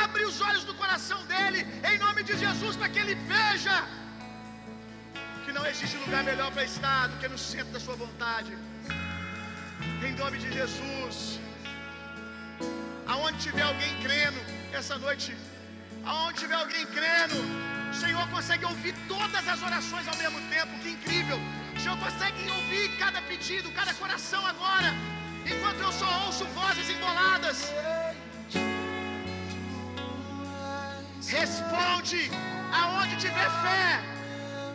[0.03, 3.77] Abre os olhos do coração dele, em nome de Jesus, para que ele veja
[5.45, 8.53] que não existe lugar melhor para estar do que no centro da sua vontade.
[10.07, 11.41] Em nome de Jesus.
[13.13, 14.41] Aonde tiver alguém crendo
[14.79, 15.31] essa noite,
[16.05, 17.39] aonde tiver alguém crendo,
[17.91, 20.79] o Senhor consegue ouvir todas as orações ao mesmo tempo.
[20.83, 21.39] Que incrível!
[21.77, 24.93] O Senhor consegue ouvir cada pedido, cada coração agora,
[25.47, 27.73] enquanto eu só ouço vozes emboladas.
[31.29, 32.31] Responde
[32.73, 34.01] aonde tiver fé,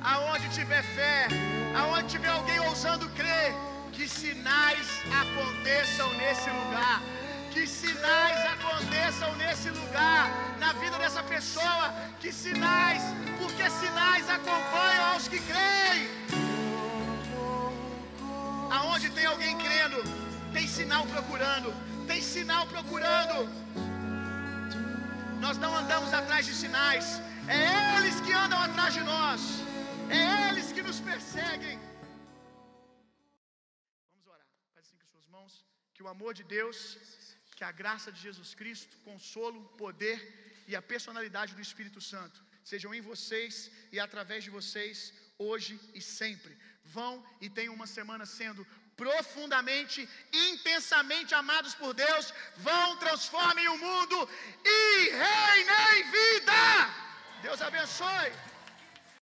[0.02, 1.28] aonde tiver fé,
[1.76, 3.54] aonde tiver alguém ousando crer,
[3.92, 4.88] que sinais
[5.22, 7.02] aconteçam nesse lugar
[7.54, 10.24] Que sinais aconteçam nesse lugar,
[10.64, 11.86] na vida dessa pessoa.
[12.22, 13.04] Que sinais,
[13.40, 16.04] porque sinais acompanham aos que creem.
[18.78, 20.00] Aonde tem alguém crendo,
[20.56, 21.70] tem sinal procurando,
[22.08, 23.38] tem sinal procurando.
[25.40, 29.42] Nós não andamos atrás de sinais, é eles que andam atrás de nós,
[30.10, 31.78] é eles que nos perseguem.
[34.12, 34.48] Vamos orar.
[34.74, 35.54] Faz assim com suas mãos.
[35.94, 36.78] Que o amor de Deus,
[37.64, 40.20] que a graça de Jesus Cristo, consolo, poder
[40.70, 42.38] e a personalidade do Espírito Santo
[42.72, 43.54] sejam em vocês
[43.94, 44.96] e através de vocês,
[45.48, 46.54] hoje e sempre.
[46.96, 48.68] Vão e tenham uma semana sendo
[49.04, 50.02] profundamente,
[50.50, 52.34] intensamente amados por Deus.
[52.58, 54.18] Vão, transformem o mundo
[54.78, 54.82] e
[55.24, 56.64] reinem vida.
[57.48, 58.53] Deus abençoe.